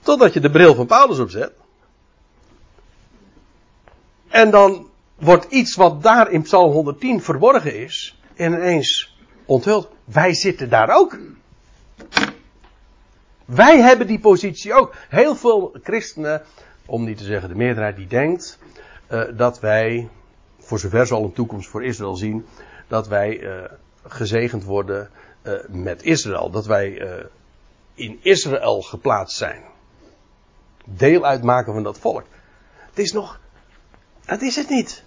[0.00, 1.52] Totdat je de bril van Paulus opzet.
[4.28, 9.13] En dan wordt iets wat daar in Psalm 110 verborgen is, ineens
[9.46, 9.88] onthuld.
[10.04, 11.18] Wij zitten daar ook.
[13.44, 14.94] Wij hebben die positie ook.
[15.08, 16.42] Heel veel christenen,
[16.86, 18.58] om niet te zeggen de meerderheid, die denkt
[19.10, 20.08] uh, dat wij,
[20.58, 22.46] voor zover ze al een toekomst voor Israël zien,
[22.88, 23.64] dat wij uh,
[24.06, 25.10] gezegend worden
[25.42, 26.50] uh, met Israël.
[26.50, 27.02] Dat wij
[27.94, 29.62] in Israël geplaatst zijn.
[30.84, 32.24] Deel uitmaken van dat volk.
[32.88, 33.40] Het is nog,
[34.24, 35.04] dat is het niet.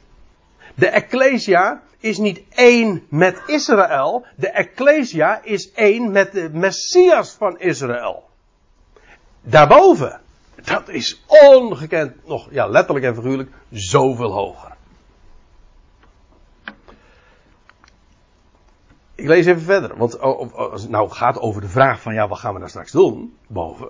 [0.76, 4.25] De Ecclesia is niet één met Israël.
[4.36, 8.29] De Ecclesia is één met de Messias van Israël.
[9.41, 10.21] Daarboven,
[10.63, 14.75] dat is ongekend, nog ja, letterlijk en figuurlijk, zoveel hoger.
[19.15, 22.39] Ik lees even verder, want als het nou gaat over de vraag van ja, wat
[22.39, 23.89] gaan we nou straks doen, boven.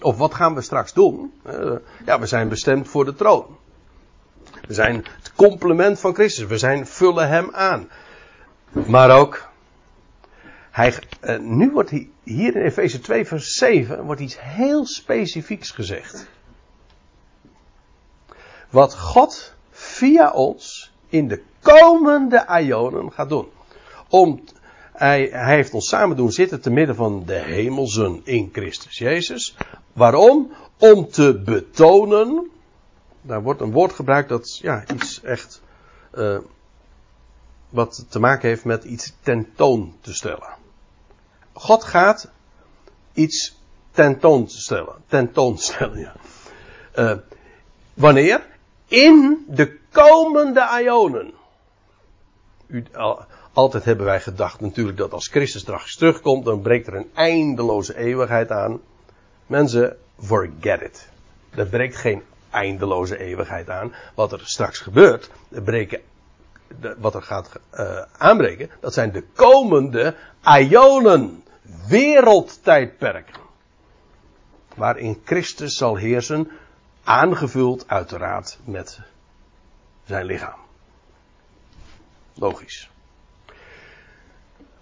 [0.00, 1.32] Of wat gaan we straks doen?
[2.06, 3.46] Ja, we zijn bestemd voor de troon.
[4.66, 6.46] We zijn het complement van Christus.
[6.46, 7.88] We zijn vullen hem aan.
[8.86, 9.48] Maar ook,
[10.70, 15.70] hij, uh, nu wordt hier, hier in Efeze 2 vers 7 wordt iets heel specifieks
[15.70, 16.28] gezegd.
[18.70, 23.48] Wat God via ons in de komende Ionen gaat doen.
[24.08, 24.44] Om,
[24.92, 29.56] hij, hij heeft ons samen doen zitten te midden van de hemelsen in Christus Jezus.
[29.92, 30.52] Waarom?
[30.78, 32.50] Om te betonen.
[33.22, 35.62] Daar wordt een woord gebruikt dat ja, iets echt.
[36.14, 36.38] Uh,
[37.68, 40.48] wat te maken heeft met iets tentoon te stellen.
[41.52, 42.30] God gaat
[43.12, 43.58] iets
[43.90, 44.94] tentoonstellen.
[45.06, 46.14] Tentoonstellen, ja.
[46.94, 47.18] Uh,
[47.94, 48.46] wanneer?
[48.86, 51.32] In de komende Ionen.
[52.66, 56.94] U, al, altijd hebben wij gedacht natuurlijk dat als Christus straks terugkomt, dan breekt er
[56.94, 58.80] een eindeloze eeuwigheid aan.
[59.46, 61.08] Mensen, forget it.
[61.50, 62.22] Er breekt geen
[62.52, 63.94] eindeloze eeuwigheid aan.
[64.14, 66.00] Wat er straks gebeurt, breken
[66.98, 70.14] wat er gaat uh, aanbreken, dat zijn de komende
[70.58, 71.44] Ionen,
[71.88, 73.40] wereldtijdperken.
[74.74, 76.50] Waarin Christus zal heersen,
[77.04, 79.00] aangevuld uiteraard met
[80.04, 80.58] zijn lichaam.
[82.34, 82.90] Logisch.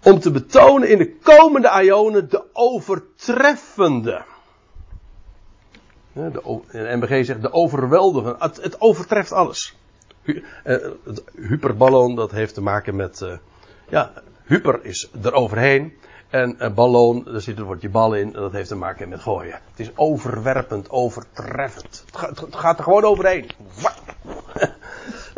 [0.03, 4.25] Om te betonen in de komende Ionen de overtreffende.
[6.13, 8.35] De, MBG zegt de overweldigende.
[8.39, 9.75] Het, het overtreft alles.
[10.23, 10.41] Uh,
[11.03, 13.21] het hyperballon, dat heeft te maken met.
[13.21, 13.33] Uh,
[13.89, 14.11] ja,
[14.45, 15.93] hyper is eroverheen.
[16.29, 18.35] En een ballon, daar zit een woordje bal in.
[18.35, 19.59] En dat heeft te maken met gooien.
[19.69, 22.03] Het is overwerpend, overtreffend.
[22.05, 23.49] Het gaat, het er gewoon overheen.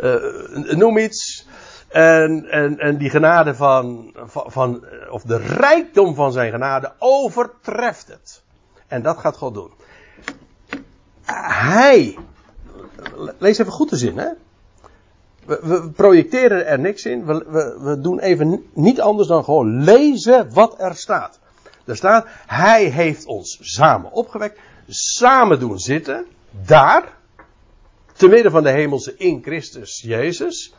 [0.00, 1.46] uh, noem iets.
[1.88, 8.08] En, en, en die genade van, van, van, of de rijkdom van zijn genade overtreft
[8.08, 8.42] het.
[8.86, 9.70] En dat gaat God doen.
[11.42, 12.18] Hij,
[13.38, 14.28] lees even goed de zin, hè.
[15.44, 17.24] We, we, projecteren er niks in.
[17.24, 21.38] We, we, we, doen even niet anders dan gewoon lezen wat er staat.
[21.84, 27.12] Er staat, hij heeft ons samen opgewekt, samen doen zitten, daar,
[28.12, 30.74] te midden van de hemelse in Christus Jezus.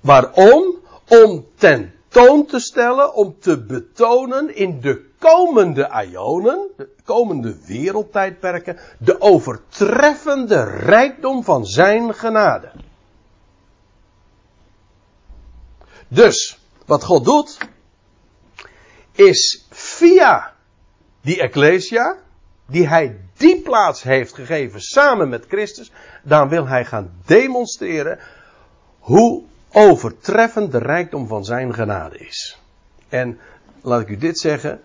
[0.00, 0.76] Waarom?
[1.08, 9.20] Om tentoon te stellen, om te betonen in de komende ionen, de komende wereldtijdperken, de
[9.20, 12.70] overtreffende rijkdom van zijn genade.
[16.08, 17.58] Dus, wat God doet,
[19.12, 20.54] is via
[21.20, 22.16] die Ecclesia,
[22.66, 28.18] die hij die plaats heeft gegeven samen met Christus, dan wil hij gaan demonstreren
[28.98, 32.58] hoe overtreffend de rijkdom van zijn genade is.
[33.08, 33.38] En
[33.80, 34.80] laat ik u dit zeggen,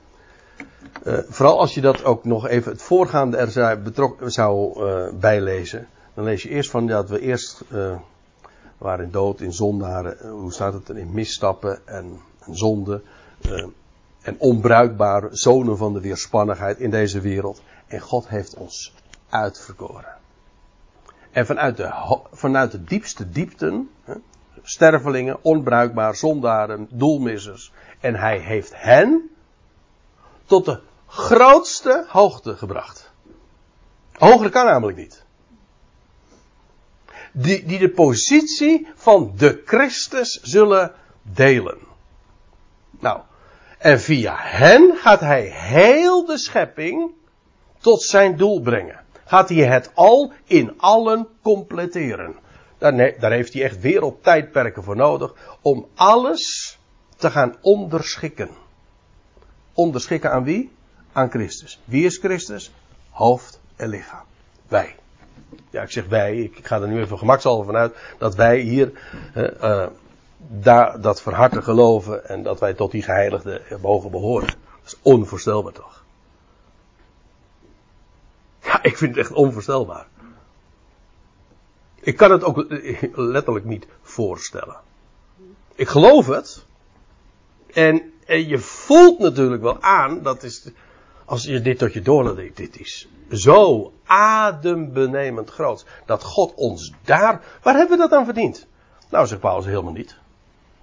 [1.06, 5.20] Uh, vooral als je dat ook nog even het voorgaande er zou, betrok, zou uh,
[5.20, 5.88] bijlezen.
[6.13, 7.96] Dan lees je eerst van dat we eerst uh,
[8.78, 10.30] waren dood in zondaren.
[10.30, 10.98] Hoe staat het er?
[10.98, 13.02] In misstappen en, en zonde.
[14.22, 17.62] en onbruikbare zonen van de weerspannigheid in deze wereld.
[17.88, 18.94] En God heeft ons
[19.30, 20.16] uitverkoren.
[21.32, 21.92] En vanuit de,
[22.32, 24.13] vanuit de diepste diepten, hè,
[24.62, 27.72] stervelingen, onbruikbaar, zondaren, doelmissers.
[28.00, 29.30] En hij heeft hen
[30.54, 33.12] tot de grootste hoogte gebracht.
[34.12, 35.24] Hoger kan namelijk niet.
[37.32, 41.78] Die, die de positie van de Christus zullen delen.
[43.00, 43.22] Nou,
[43.78, 47.12] en via hen gaat hij heel de schepping
[47.78, 49.00] tot zijn doel brengen.
[49.26, 52.36] Gaat hij het al in allen completeren.
[52.78, 56.78] Daar, daar heeft hij echt wereldtijdperken voor nodig om alles
[57.18, 58.62] te gaan onderschikken.
[59.74, 60.72] Onderschikken aan wie?
[61.12, 61.80] Aan Christus.
[61.86, 62.72] Wie is Christus?
[63.10, 64.26] Hoofd en lichaam.
[64.68, 64.96] Wij.
[65.70, 66.38] Ja, ik zeg wij.
[66.38, 68.92] Ik ga er nu even gemakshalve vanuit dat wij hier
[69.36, 69.88] uh,
[71.02, 74.48] dat van geloven en dat wij tot die geheiligden mogen behoren.
[74.48, 76.04] Dat is onvoorstelbaar toch?
[78.62, 80.08] Ja, ik vind het echt onvoorstelbaar.
[82.00, 82.66] Ik kan het ook
[83.16, 84.76] letterlijk niet voorstellen.
[85.76, 86.66] Ik geloof het.
[87.74, 90.69] En, en je voelt natuurlijk wel aan, dat is,
[91.26, 95.86] als je dit tot je doorlaat, dit is zo adembenemend groot.
[96.06, 98.67] Dat God ons daar, waar hebben we dat aan verdiend?
[99.10, 100.17] Nou, zegt Paulus helemaal niet.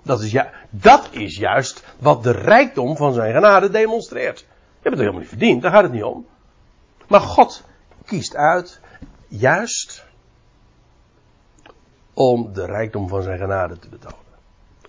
[0.03, 4.39] Dat is, ja, dat is juist wat de rijkdom van zijn genade demonstreert.
[4.39, 6.27] Je hebt het helemaal niet verdiend, daar gaat het niet om.
[7.07, 7.65] Maar God
[8.05, 8.81] kiest uit,
[9.29, 10.05] juist
[12.15, 14.19] om de rijkdom van zijn genade te betonen.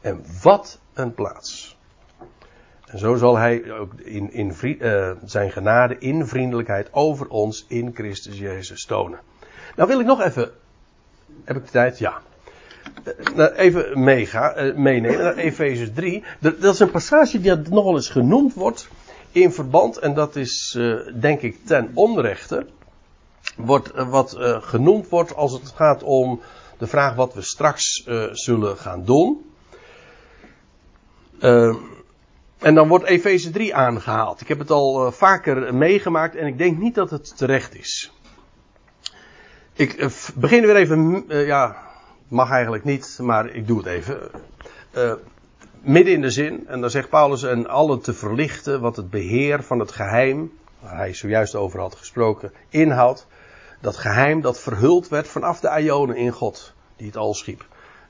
[0.01, 1.79] En wat een plaats.
[2.95, 8.37] Zo zal hij ook in, in uh, zijn genade in vriendelijkheid over ons in Christus
[8.37, 9.19] Jezus tonen.
[9.75, 10.51] Nou wil ik nog even.
[11.43, 11.99] Heb ik de tijd?
[11.99, 12.21] Ja.
[13.35, 16.23] Uh, even meega, uh, meenemen naar Efeze 3.
[16.39, 18.87] Dat, is een passage die nogal eens genoemd wordt
[19.31, 20.79] in verband, en dat is
[21.19, 22.65] denk ik ten onrechte,
[23.55, 26.41] wordt, wat genoemd wordt als het gaat om
[26.77, 29.51] de vraag wat we straks zullen gaan doen.
[31.39, 31.75] Uh,
[32.61, 34.41] en dan wordt Efeze 3 aangehaald.
[34.41, 38.11] Ik heb het al uh, vaker meegemaakt en ik denk niet dat het terecht is.
[39.73, 41.77] Ik begin weer even, ja,
[42.27, 44.31] mag eigenlijk niet, maar ik doe het even.
[45.81, 49.63] midden in de zin, en dan zegt Paulus, en allen te verlichten wat het beheer
[49.63, 53.27] van het geheim, waar hij zojuist over had gesproken, inhoudt
[53.81, 57.65] dat geheim dat verhuld werd vanaf de Ionen in God, die het al schiep.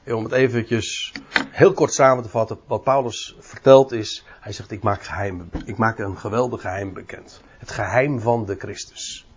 [0.06, 1.14] Om het eventjes
[1.50, 5.78] heel kort samen te vatten, wat Paulus vertelt is, hij zegt ik maak, geheim, ik
[5.78, 7.42] maak een geweldig geheim bekend.
[7.58, 9.28] Het geheim van de Christus.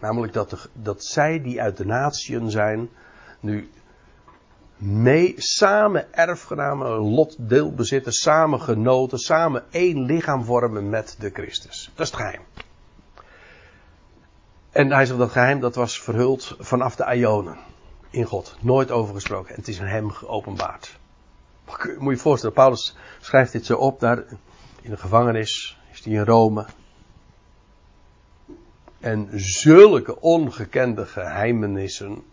[0.00, 2.88] Namelijk dat, dat zij die uit de natieën zijn,
[3.40, 3.70] nu
[4.76, 11.90] mee, samen erfgenamen, lotdeelbezitters, samen genoten, samen één lichaam vormen met de Christus.
[11.94, 12.42] Dat is het geheim.
[14.70, 17.56] En hij zegt dat geheim dat was verhuld vanaf de Ionen.
[18.14, 18.56] In God.
[18.60, 19.50] Nooit overgesproken.
[19.50, 20.98] En het is aan hem geopenbaard.
[21.66, 24.24] Moet je je voorstellen, Paulus schrijft dit zo op daar
[24.80, 25.78] in de gevangenis.
[25.92, 26.66] Is hij in Rome.
[29.00, 32.24] En zulke ongekende geheimenissen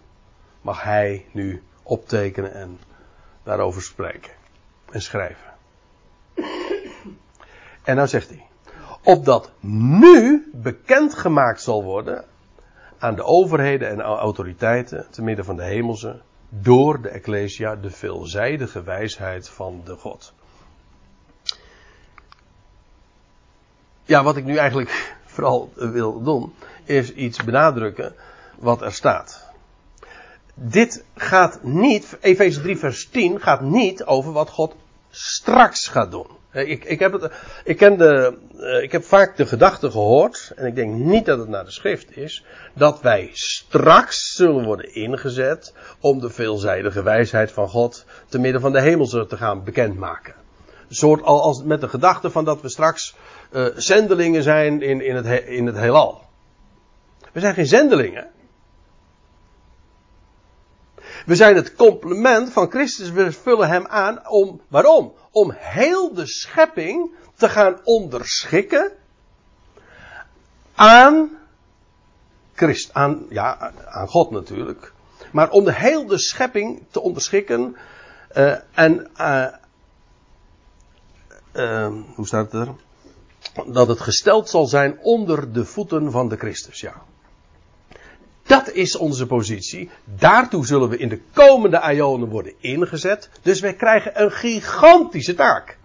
[0.61, 2.79] mag hij nu optekenen en
[3.43, 4.31] daarover spreken.
[4.91, 5.53] En schrijven.
[7.83, 8.45] En nou zegt hij.
[9.03, 12.25] Opdat nu bekendgemaakt zal worden
[13.01, 18.83] aan de overheden en autoriteiten te midden van de hemelse door de Ecclesia de veelzijdige
[18.83, 20.33] wijsheid van de God.
[24.03, 28.15] Ja, wat ik nu eigenlijk vooral wil doen, is iets benadrukken
[28.57, 29.49] wat er staat.
[30.53, 34.75] Dit gaat niet, Efeze 3 vers 10 gaat niet over wat God
[35.09, 36.27] straks gaat doen.
[36.51, 37.31] Ik, ik, heb het,
[37.63, 41.39] ik, ken de, eh, ik heb vaak de gedachte gehoord, en ik denk niet dat
[41.39, 47.51] het naar de schrift is, dat wij straks zullen worden ingezet om de veelzijdige wijsheid
[47.51, 50.33] van God te midden van de hemelse te gaan bekendmaken.
[50.89, 53.15] Een soort al als met de gedachte van dat we straks
[53.51, 56.21] uh, zendelingen zijn in, in, het, in het heelal.
[57.31, 58.27] We zijn geen zendelingen.
[61.25, 63.11] We zijn het complement van Christus.
[63.11, 65.13] We vullen hem aan om, waarom?
[65.31, 68.91] Om heel de schepping te gaan onderschikken
[70.75, 71.37] aan
[72.53, 74.93] Christ, aan, ja, aan God natuurlijk.
[75.31, 77.75] Maar om de heel de schepping te onderschikken
[78.37, 79.47] uh, en uh,
[82.15, 82.73] hoe staat het er?
[83.73, 87.03] Dat het gesteld zal zijn onder de voeten van de Christus, ja.
[88.43, 89.89] Dat is onze positie.
[90.03, 93.29] Daartoe zullen we in de komende ionen worden ingezet.
[93.41, 95.77] Dus wij krijgen een gigantische taak.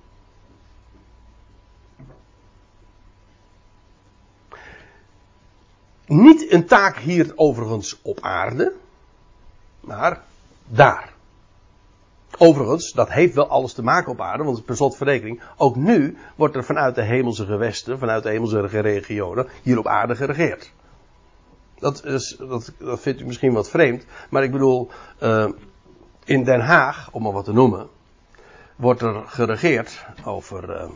[6.07, 8.73] Niet een taak hier overigens op aarde,
[9.81, 10.23] maar
[10.67, 11.15] daar.
[12.39, 16.57] Overigens, dat heeft wel alles te maken op aarde, want per slotverrekening, ook nu wordt
[16.57, 20.73] er vanuit de hemelse gewesten, vanuit de hemelse regionen, hier op aarde geregeerd.
[21.79, 24.91] Dat, is, dat, dat vindt u misschien wat vreemd, maar ik bedoel,
[25.23, 25.49] uh,
[26.25, 27.89] in Den Haag, om maar wat te noemen,
[28.77, 30.91] wordt er geregeerd over, uh,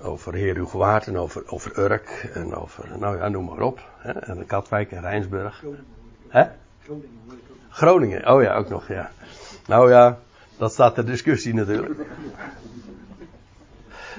[0.00, 3.80] over Heer Hugo Waard en over, over Urk en over, nou ja, noem maar op.
[3.98, 5.56] Hè, en Katwijk en Rijnsburg.
[5.58, 5.86] Groningen.
[6.28, 6.44] Hè?
[7.68, 9.10] Groningen, oh ja, ook nog, ja.
[9.66, 10.18] Nou ja,
[10.56, 12.00] dat staat ter discussie natuurlijk.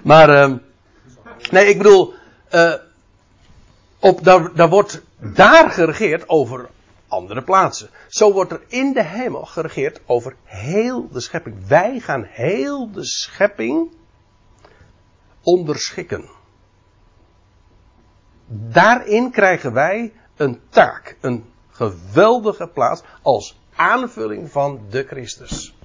[0.04, 0.56] Maar, uh,
[1.52, 2.14] nee, ik bedoel,
[2.52, 2.74] uh,
[4.04, 6.70] op, daar, daar wordt daar geregeerd over
[7.08, 7.90] andere plaatsen.
[8.08, 11.68] Zo wordt er in de hemel geregeerd over heel de schepping.
[11.68, 13.92] Wij gaan heel de schepping
[15.42, 16.30] onderschikken.
[18.48, 25.76] Daarin krijgen wij een taak, een geweldige plaats als aanvulling van de Christus.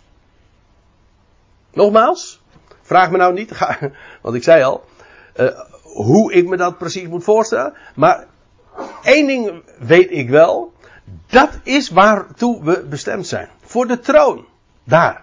[1.73, 2.43] Nogmaals,
[2.83, 3.59] vraag me nou niet,
[4.23, 4.85] want ik zei al,
[5.37, 5.61] uh,
[5.93, 7.75] hoe ik me dat precies moet voorstellen.
[7.95, 8.27] Maar
[9.03, 10.73] één ding weet ik wel.
[11.27, 13.49] Dat is waartoe we bestemd zijn.
[13.61, 14.47] Voor de troon.
[14.85, 15.23] Daar.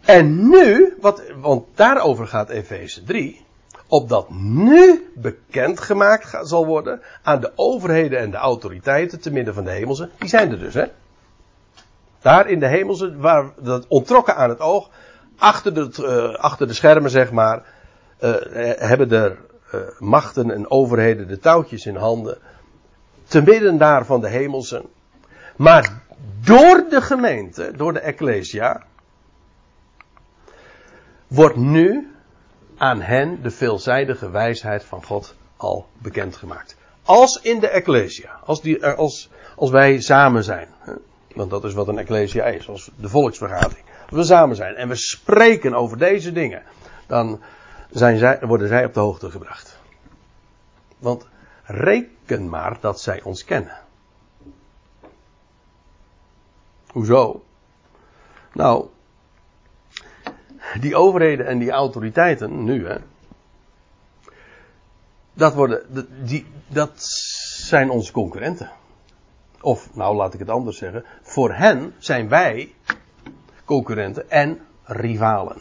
[0.00, 3.44] En nu, wat, want daarover gaat Efeze 3.
[3.86, 9.70] Opdat nu bekendgemaakt zal worden aan de overheden en de autoriteiten te midden van de
[9.70, 10.08] hemelse.
[10.18, 10.84] Die zijn er dus, hè?
[12.20, 14.90] Daar in de hemelse, waar dat ontrokken aan het oog,
[15.38, 17.62] achter de, uh, achter de schermen zeg maar,
[18.22, 18.34] uh,
[18.76, 19.36] hebben de
[19.74, 22.38] uh, machten en overheden de touwtjes in handen.
[23.24, 24.84] Te midden daar van de hemelsen.
[25.56, 26.02] Maar
[26.40, 28.82] door de gemeente, door de Ecclesia,
[31.26, 32.14] wordt nu
[32.76, 36.76] aan hen de veelzijdige wijsheid van God al bekendgemaakt.
[37.02, 40.68] Als in de Ecclesia, als, die, als, als wij samen zijn.
[41.34, 43.84] Want dat is wat een Ecclesia is, als de volksvergadering.
[44.10, 46.62] Als we samen zijn en we spreken over deze dingen,
[47.06, 47.40] dan
[47.90, 49.78] zijn zij, worden zij op de hoogte gebracht.
[50.98, 51.26] Want
[51.64, 53.78] reken maar dat zij ons kennen.
[56.86, 57.44] Hoezo?
[58.52, 58.86] Nou,
[60.80, 62.96] die overheden en die autoriteiten, nu hè,
[65.32, 67.02] dat, worden, die, dat
[67.66, 68.70] zijn onze concurrenten.
[69.60, 72.74] Of, nou laat ik het anders zeggen, voor hen zijn wij
[73.64, 75.56] concurrenten en rivalen.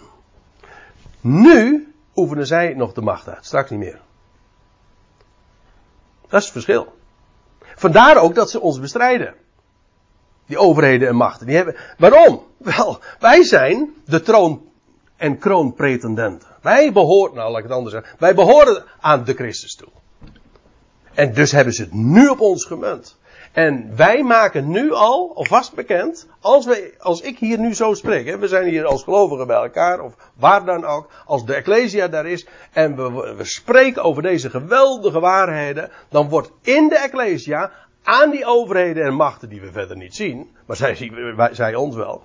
[1.22, 1.89] Nu
[2.20, 4.02] oefenen zij nog de macht uit, straks niet meer.
[6.22, 6.98] Dat is het verschil.
[7.76, 9.34] Vandaar ook dat ze ons bestrijden.
[10.46, 11.48] Die overheden en machten.
[11.48, 12.44] Die hebben, waarom?
[12.58, 14.70] Wel, wij zijn de troon-
[15.18, 16.48] en kroonpretendenten.
[16.62, 18.16] Wij behoren, nou laat ik het anders zeggen.
[18.20, 19.90] Wij behoren aan de Christus toe.
[21.14, 23.18] En dus hebben ze het nu op ons gemunt.
[23.52, 28.26] En wij maken nu al, alvast bekend, als, wij, als ik hier nu zo spreek,
[28.26, 32.08] hè, we zijn hier als gelovigen bij elkaar, of waar dan ook, als de Ecclesia
[32.08, 37.72] daar is, en we, we spreken over deze geweldige waarheden, dan wordt in de Ecclesia
[38.04, 41.12] aan die overheden en machten die we verder niet zien, maar zij,
[41.52, 42.24] zij ons wel,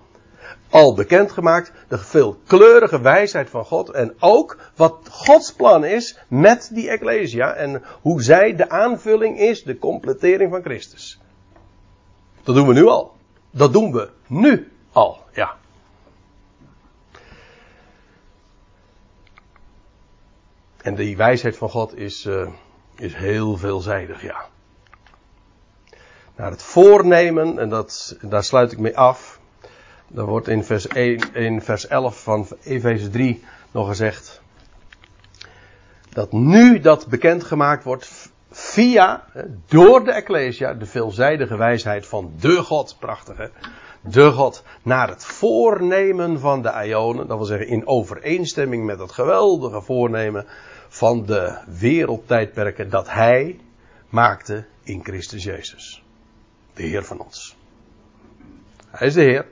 [0.68, 6.88] al bekendgemaakt de veelkleurige wijsheid van God en ook wat Gods plan is met die
[6.88, 11.20] Ecclesia en hoe zij de aanvulling is, de completering van Christus.
[12.42, 13.12] Dat doen we nu al.
[13.51, 15.57] Dat doen we nu al, ja.
[20.82, 22.49] En die wijsheid van God is, uh,
[22.97, 24.47] is heel veelzijdig, ja.
[26.36, 29.40] Naar het voornemen, en dat, daar sluit ik mee af.
[30.15, 34.43] Daar wordt in vers, 1, in vers 11 van Efeze 3 nog gezegd.
[36.09, 39.25] Dat nu dat bekendgemaakt wordt via,
[39.67, 43.51] door de Ecclesia, de veelzijdige wijsheid van de God, prachtige,
[44.01, 49.12] de God, naar het voornemen van de Ionen, dat wil zeggen in overeenstemming met het
[49.12, 50.47] geweldige voornemen
[50.89, 53.61] van de wereldtijdperken dat Hij
[54.09, 56.05] maakte in Christus Jezus,
[56.75, 57.57] de Heer van ons.
[58.91, 59.47] Hij is de Heer,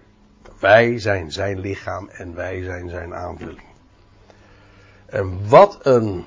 [0.63, 3.67] wij zijn Zijn lichaam en wij zijn Zijn aanvulling.
[5.07, 6.25] En wat een,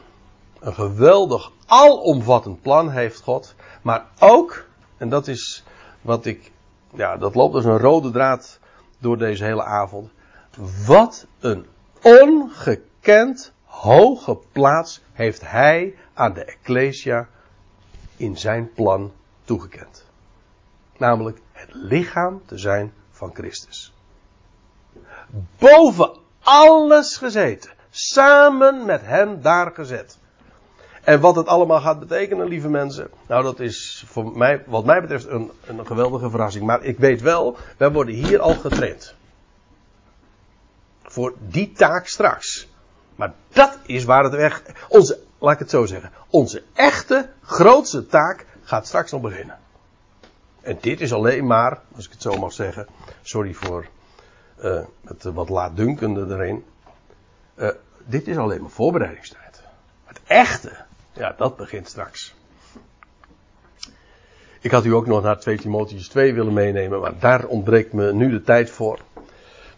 [0.59, 3.55] een geweldig alomvattend plan heeft God.
[3.81, 4.65] Maar ook,
[4.97, 5.63] en dat is
[6.01, 6.51] wat ik,
[6.93, 8.59] ja, dat loopt als een rode draad
[8.99, 10.11] door deze hele avond.
[10.85, 11.65] Wat een
[12.01, 17.27] ongekend hoge plaats heeft hij aan de Ecclesia
[18.17, 19.11] in zijn plan
[19.43, 20.05] toegekend.
[20.97, 23.94] Namelijk het lichaam te zijn van Christus.
[25.59, 26.11] Boven
[26.43, 27.71] alles gezeten.
[27.89, 30.17] Samen met hem daar gezet.
[31.03, 33.09] En wat het allemaal gaat betekenen, lieve mensen.
[33.27, 36.65] Nou, dat is voor mij, wat mij betreft, een, een geweldige verrassing.
[36.65, 39.15] Maar ik weet wel, wij worden hier al getraind.
[41.03, 42.67] Voor die taak straks.
[43.15, 44.61] Maar dat is waar het weg.
[44.89, 46.11] Onze, laat ik het zo zeggen.
[46.29, 49.57] Onze echte, grootste taak gaat straks nog beginnen.
[50.61, 52.87] En dit is alleen maar, als ik het zo mag zeggen.
[53.21, 53.85] Sorry voor
[54.63, 56.65] uh, het wat laatdunkende erin.
[57.55, 57.69] Uh,
[58.05, 59.61] dit is alleen maar voorbereidingstijd.
[60.05, 60.71] Het echte,
[61.13, 62.35] ja, dat begint straks.
[64.61, 68.13] Ik had u ook nog naar 2 Timotheus 2 willen meenemen, maar daar ontbreekt me
[68.13, 68.99] nu de tijd voor.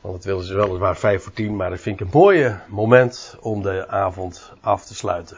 [0.02, 3.36] Want het willen ze weliswaar 5 voor 10, maar dat vind ik een mooie moment
[3.40, 5.38] om de avond af te sluiten.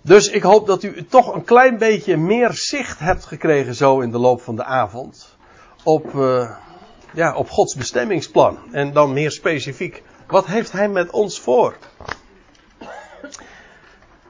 [0.00, 4.10] Dus ik hoop dat u toch een klein beetje meer zicht hebt gekregen zo in
[4.10, 5.36] de loop van de avond.
[5.82, 6.50] Op, uh,
[7.16, 8.58] ja, op Gods bestemmingsplan.
[8.72, 11.76] En dan meer specifiek, wat heeft Hij met ons voor?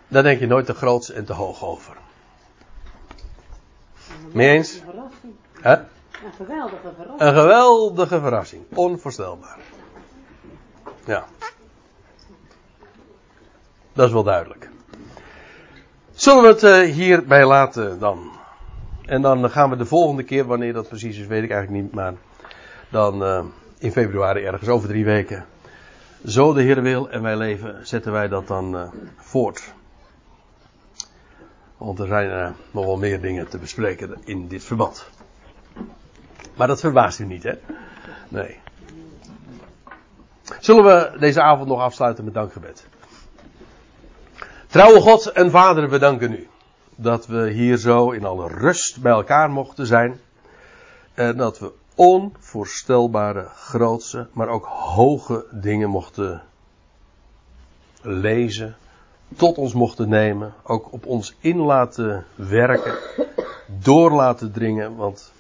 [0.09, 1.97] Daar denk je nooit te groot en te hoog over.
[4.33, 4.83] Mee eens?
[5.63, 7.21] Een geweldige verrassing.
[7.21, 8.63] Een geweldige verrassing.
[8.75, 9.59] Onvoorstelbaar.
[11.05, 11.25] Ja.
[13.93, 14.71] Dat is wel duidelijk.
[16.15, 18.31] Zullen we het uh, hierbij laten dan?
[19.05, 21.95] En dan gaan we de volgende keer, wanneer dat precies is, weet ik eigenlijk niet,
[21.95, 22.15] maar
[22.97, 23.45] dan uh,
[23.79, 25.47] in februari ergens over drie weken.
[26.27, 29.73] Zo de Heer wil en wij leven, zetten wij dat dan uh, voort.
[31.77, 35.09] Want er zijn nog wel meer dingen te bespreken in dit verband.
[36.55, 37.53] Maar dat verbaast u niet, hè?
[38.29, 38.59] Nee.
[40.61, 42.87] Zullen we deze avond nog afsluiten met dankgebed?
[44.67, 46.49] Trouwe God en Vader, we danken u
[46.95, 50.21] dat we hier zo in alle rust bij elkaar mochten zijn.
[51.15, 56.43] En dat we onvoorstelbare grootse, maar ook hoge dingen mochten
[58.03, 58.77] lezen,
[59.37, 62.95] tot ons mochten nemen, ook op ons in laten werken,
[63.81, 65.33] door laten dringen, want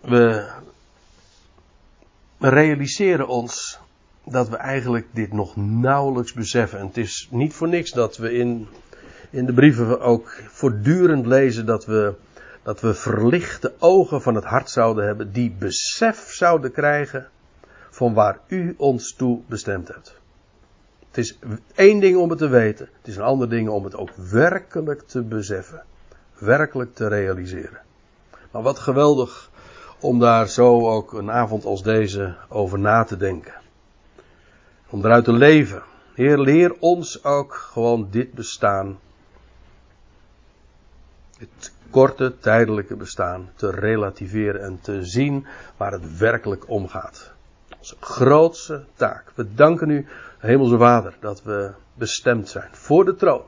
[0.00, 0.50] we
[2.38, 3.78] realiseren ons
[4.24, 6.78] dat we eigenlijk dit nog nauwelijks beseffen.
[6.78, 8.68] En het is niet voor niks dat we in,
[9.30, 12.14] in de brieven ook voortdurend lezen dat we,
[12.68, 17.28] dat we verlichte ogen van het hart zouden hebben, die besef zouden krijgen
[17.90, 20.20] van waar u ons toe bestemd hebt.
[21.06, 21.38] Het is
[21.74, 25.02] één ding om het te weten, het is een ander ding om het ook werkelijk
[25.02, 25.82] te beseffen,
[26.38, 27.80] werkelijk te realiseren.
[28.50, 29.50] Maar wat geweldig
[30.00, 33.54] om daar zo ook een avond als deze over na te denken.
[34.88, 35.82] Om eruit te leven.
[36.14, 38.98] Heer, leer ons ook gewoon dit bestaan.
[41.38, 47.32] Het korte, tijdelijke bestaan te relativeren en te zien waar het werkelijk om gaat.
[47.78, 49.32] Onze grootste taak.
[49.34, 50.06] We danken u,
[50.38, 53.42] Hemelse Vader, dat we bestemd zijn voor de troon.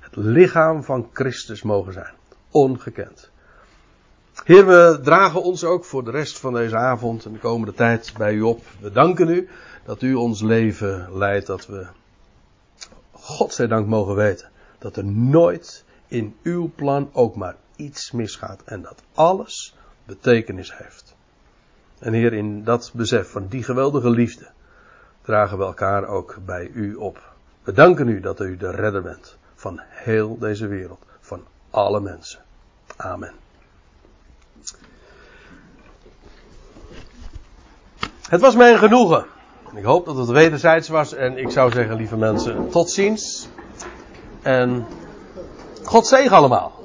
[0.00, 2.14] Het lichaam van Christus mogen zijn.
[2.50, 3.30] Ongekend.
[4.44, 8.12] Heer, we dragen ons ook voor de rest van deze avond en de komende tijd
[8.18, 8.62] bij u op.
[8.80, 9.48] We danken u
[9.84, 11.86] dat u ons leven leidt, dat we,
[13.66, 19.02] dank mogen weten, dat er nooit in uw plan ook maar iets misgaat en dat
[19.14, 19.74] alles
[20.04, 21.14] betekenis heeft.
[21.98, 24.46] En Heer, in dat besef van die geweldige liefde
[25.22, 27.32] dragen we elkaar ook bij u op.
[27.62, 32.40] We danken u dat u de redder bent van heel deze wereld, van alle mensen.
[32.96, 33.32] Amen.
[38.28, 39.26] Het was mij een genoegen.
[39.74, 41.14] Ik hoop dat het wederzijds was.
[41.14, 43.48] En ik zou zeggen, lieve mensen, tot ziens.
[44.42, 44.86] En
[45.82, 46.79] God zegen allemaal.